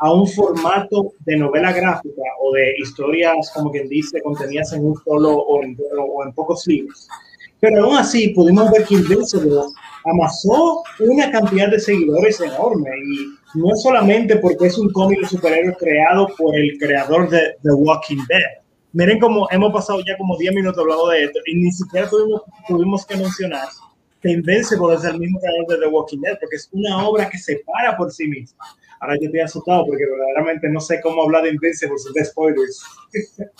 [0.00, 4.96] a un formato de novela gráfica o de historias, como quien dice, contenidas en un
[5.02, 7.08] solo o en, o en pocos libros.
[7.60, 9.60] Pero aún así pudimos ver que Invincible
[10.04, 15.26] amasó una cantidad de seguidores enorme y no es solamente porque es un cómic de
[15.26, 18.62] superhéroes creado por el creador de The Walking Dead.
[18.92, 22.42] Miren cómo hemos pasado ya como 10 minutos hablando de esto y ni siquiera tuvimos,
[22.66, 23.68] tuvimos que mencionar
[24.22, 27.38] que Invincible es el mismo creador de The Walking Dead porque es una obra que
[27.38, 28.64] se para por sí misma.
[29.00, 32.84] Ahora yo estoy asustado porque verdaderamente no sé cómo hablar de Invincible sin spoilers.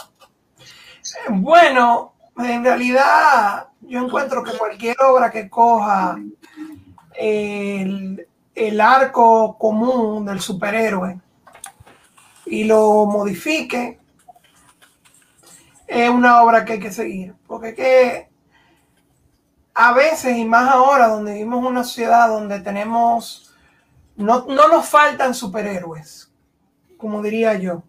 [1.31, 6.19] Bueno, en realidad yo encuentro que cualquier obra que coja
[7.15, 11.21] el, el arco común del superhéroe
[12.47, 13.99] y lo modifique,
[15.87, 17.35] es una obra que hay que seguir.
[17.47, 18.29] Porque que
[19.75, 23.55] a veces, y más ahora, donde vivimos una sociedad donde tenemos,
[24.17, 26.33] no, no nos faltan superhéroes,
[26.97, 27.85] como diría yo.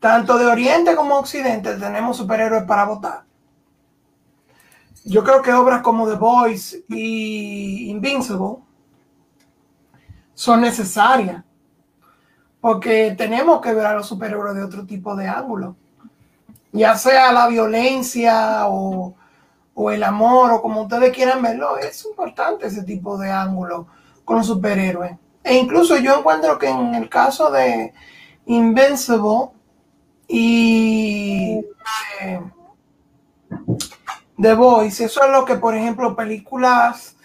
[0.00, 3.27] Tanto de Oriente como Occidente tenemos superhéroes para votar.
[5.08, 8.56] Yo creo que obras como The Boys y Invincible
[10.34, 11.42] son necesarias
[12.60, 15.76] porque tenemos que ver a los superhéroes de otro tipo de ángulo,
[16.72, 19.14] ya sea la violencia o,
[19.90, 23.86] el amor o como ustedes quieran verlo, es importante ese tipo de ángulo
[24.26, 25.12] con los superhéroes.
[25.42, 27.94] E incluso yo encuentro que en el caso de
[28.44, 29.52] Invincible
[30.28, 31.64] y
[34.40, 35.04] The Voice.
[35.04, 37.16] Eso es lo que, por ejemplo, películas,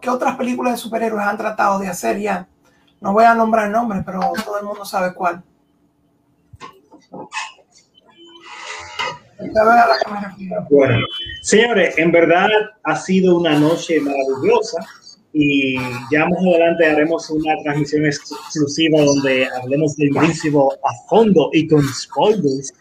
[0.00, 2.48] ¿qué otras películas de superhéroes han tratado de hacer ya?
[3.00, 5.42] No voy a nombrar nombres, pero todo el mundo sabe cuál.
[11.42, 12.48] Señores, en verdad
[12.82, 14.84] ha sido una noche maravillosa
[15.32, 15.76] y
[16.10, 21.82] ya más adelante haremos una transmisión exclusiva donde hablemos del Invincible a fondo y con
[21.86, 22.72] spoilers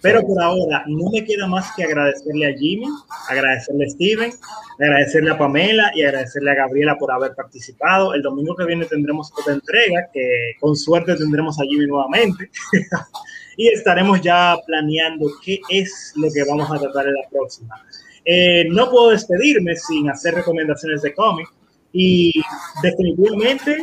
[0.00, 2.86] pero por ahora no me queda más que agradecerle a Jimmy,
[3.28, 4.32] agradecerle a Steven,
[4.80, 8.14] agradecerle a Pamela y agradecerle a Gabriela por haber participado.
[8.14, 12.50] El domingo que viene tendremos otra entrega, que con suerte tendremos a Jimmy nuevamente.
[13.56, 17.74] y estaremos ya planeando qué es lo que vamos a tratar en la próxima.
[18.24, 21.48] Eh, no puedo despedirme sin hacer recomendaciones de cómic.
[21.92, 22.32] Y
[22.82, 23.78] definitivamente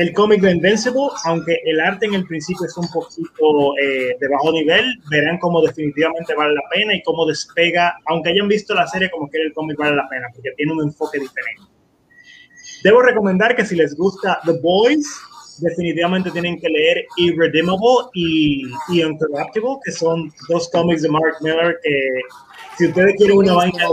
[0.00, 4.28] el cómic de Invincible, aunque el arte en el principio es un poquito eh, de
[4.28, 8.86] bajo nivel, verán cómo definitivamente vale la pena y cómo despega, aunque hayan visto la
[8.86, 11.64] serie, como que el cómic vale la pena, porque tiene un enfoque diferente.
[12.82, 15.06] Debo recomendar que si les gusta The Boys,
[15.58, 21.78] definitivamente tienen que leer Irredeemable y, y Uncorruptible, que son dos cómics de Mark Miller
[21.82, 22.20] que
[22.80, 23.88] si ustedes quieren una vaina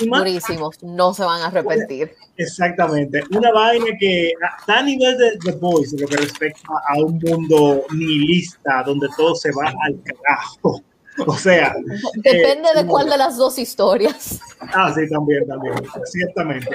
[0.00, 2.14] durísimos, no se van a arrepentir.
[2.36, 7.18] Exactamente, una vaina que está a nivel de The Boys, lo que respecta a un
[7.18, 10.82] mundo nihilista donde todo se va al carajo.
[11.26, 11.74] O sea,
[12.16, 14.40] depende de eh, cuál de las dos historias.
[14.60, 16.68] Ah, sí, también, también, ciertamente.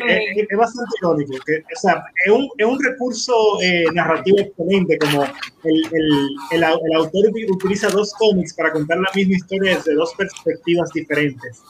[0.49, 1.33] Es, bastante irónico.
[1.45, 6.63] Que, o sea, es un, es un recurso eh, narrativo excelente, como el, el, el,
[6.63, 11.61] el, autor utiliza dos cómics para contar la misma historia desde dos perspectivas diferentes,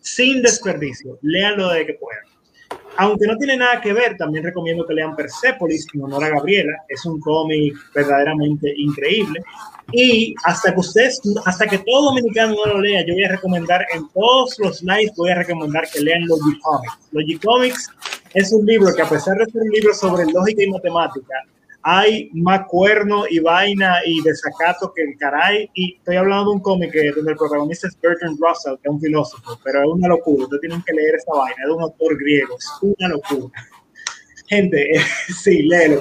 [0.00, 1.18] sin desperdicio.
[1.22, 2.34] Léanlo de que puedan.
[2.96, 6.84] Aunque no tiene nada que ver, también recomiendo que lean Persepolis en honor a Gabriela.
[6.88, 9.42] Es un cómic verdaderamente increíble.
[9.92, 13.86] Y hasta que ustedes, hasta que todo dominicano no lo lea, yo voy a recomendar
[13.94, 16.98] en todos los lives, voy a recomendar que lean Logicomics.
[17.12, 17.90] Logicomics
[18.34, 21.34] es un libro que a pesar de ser un libro sobre lógica y matemática,
[21.86, 25.70] hay más cuerno y vaina y desacato que el caray.
[25.74, 29.00] Y estoy hablando de un cómic donde el protagonista es Bertrand Russell, que es un
[29.00, 30.44] filósofo, pero es una locura.
[30.44, 33.52] Ustedes tienen que leer esta vaina, es de un autor griego, es una locura.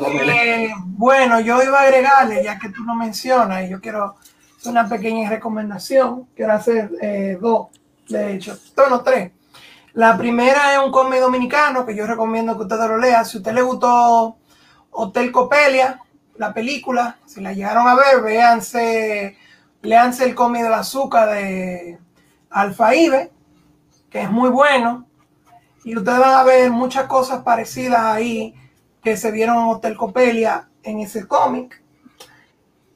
[0.34, 4.16] Eh, Bueno, yo iba a agregarle, ya que tú lo mencionas, y yo quiero
[4.58, 6.28] hacer una pequeña recomendación.
[6.36, 7.68] Quiero hacer eh, dos,
[8.08, 9.32] de hecho, bueno, tres.
[9.94, 13.26] La primera es un cómic dominicano que yo recomiendo que ustedes lo lean.
[13.26, 14.38] Si a usted le gustó
[14.90, 16.00] Hotel Copelia,
[16.38, 19.38] la película, si la llegaron a ver, véanse,
[19.84, 22.00] leanse el cómic del azúcar de
[22.50, 23.32] Alfa Ibe,
[24.10, 25.06] que es muy bueno.
[25.84, 28.56] Y ustedes van a ver muchas cosas parecidas ahí
[29.04, 31.82] que se vieron en Hotel Copelia en ese cómic.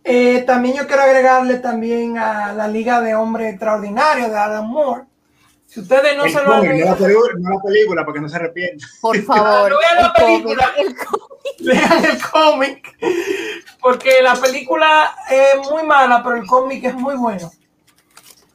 [0.04, 5.04] Eh, también yo quiero agregarle también a la Liga de Hombres Extraordinarios de Adam Moore,
[5.66, 8.14] Si ustedes no El se lo han cómic, no, la película, no la película, para
[8.14, 8.90] que no se arrepientan.
[9.02, 9.72] Por favor.
[9.72, 10.74] No vean la el cómic, película.
[10.78, 11.28] el cómic.
[11.60, 12.98] lean el cómic,
[13.82, 17.52] porque la película es muy mala, pero el cómic es muy bueno.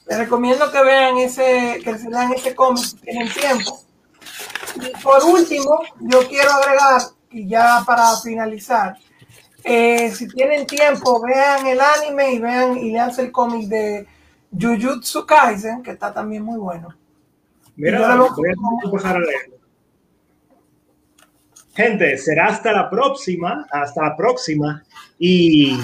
[0.06, 3.81] Les recomiendo que vean ese, que se lean ese cómic si tienen tiempo.
[4.76, 8.96] Y por último, yo quiero agregar, y ya para finalizar,
[9.64, 14.06] eh, si tienen tiempo, vean el anime y vean y leanse el cómic de
[14.58, 16.88] Jujutsu Kaisen, que está también muy bueno.
[17.76, 19.56] Mira, lo- voy a empezar a leerlo.
[21.74, 24.82] Gente, será hasta la próxima, hasta la próxima.
[25.18, 25.78] Y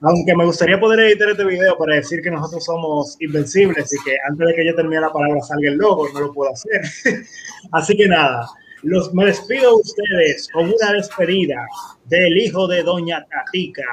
[0.00, 4.16] aunque me gustaría poder editar este video para decir que nosotros somos invencibles y que
[4.28, 6.82] antes de que yo termine la palabra salga el logo, no lo puedo hacer.
[7.72, 8.46] Así que nada,
[8.82, 11.66] los, me despido de ustedes con una despedida
[12.04, 13.84] del hijo de Doña Tatica.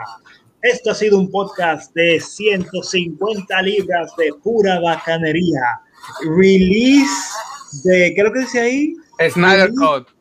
[0.61, 5.61] Esto ha sido un podcast de 150 libras de pura bacanería.
[6.37, 7.33] Release
[7.83, 8.95] de, ¿qué es lo que dice ahí?
[9.29, 10.14] Snyder Cut.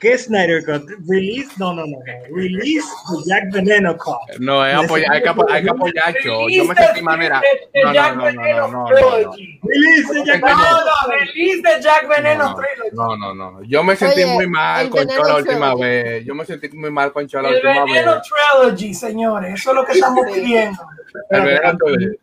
[0.00, 0.86] ¿Qué es Snyder Cut?
[1.08, 1.98] Release, no, no, no.
[2.34, 4.38] Release de Jack Veneno Cut.
[4.38, 6.48] No, hay, apoya- hay que, hay que apoyar yo.
[6.50, 7.40] Yo me sentí más, mira.
[7.84, 8.94] No, no, no, no, Veneno no, no, no, no.
[8.96, 9.60] Trilogy.
[9.62, 10.78] Release de Jack No, No, Veneno.
[10.84, 12.96] no, release de Jack Veneno No, Trilogy.
[12.96, 13.62] No, no, no.
[13.64, 16.24] Yo me sentí Oye, muy mal el con Veneno Cho la última vez.
[16.26, 18.22] Yo me sentí muy mal con Cho la El última Veneno vez.
[18.60, 19.54] Trilogy, señores.
[19.54, 20.82] Eso es lo que estamos pidiendo.
[21.30, 22.18] El Veneno Trilogy.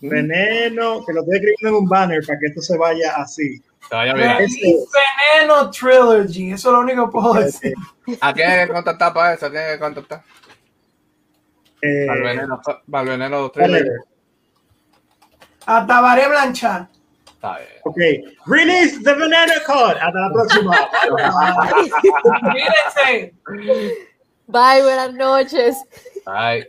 [0.00, 3.62] Veneno, que lo estoy escribiendo en un banner para que esto se vaya así.
[3.88, 4.36] Te vaya bien.
[4.38, 4.86] Release
[5.38, 6.52] Veneno Trilogy.
[6.52, 7.74] Eso es lo único que puedo decir.
[8.20, 9.46] ¿A quién hay que contactar para eso?
[9.46, 10.22] ¿A quién hay que contactar?
[11.82, 12.60] Eh, Para el veneno,
[12.90, 13.88] para el veneno Trilogy.
[15.66, 16.22] A Tabaré.
[16.22, 17.68] Está bien.
[17.84, 17.96] ok,
[18.46, 19.96] release the Veneno Cut.
[20.00, 20.76] Hasta la próxima.
[22.40, 23.34] Cuídense.
[24.46, 25.76] Bye, buenas noches.
[26.24, 26.66] Bye.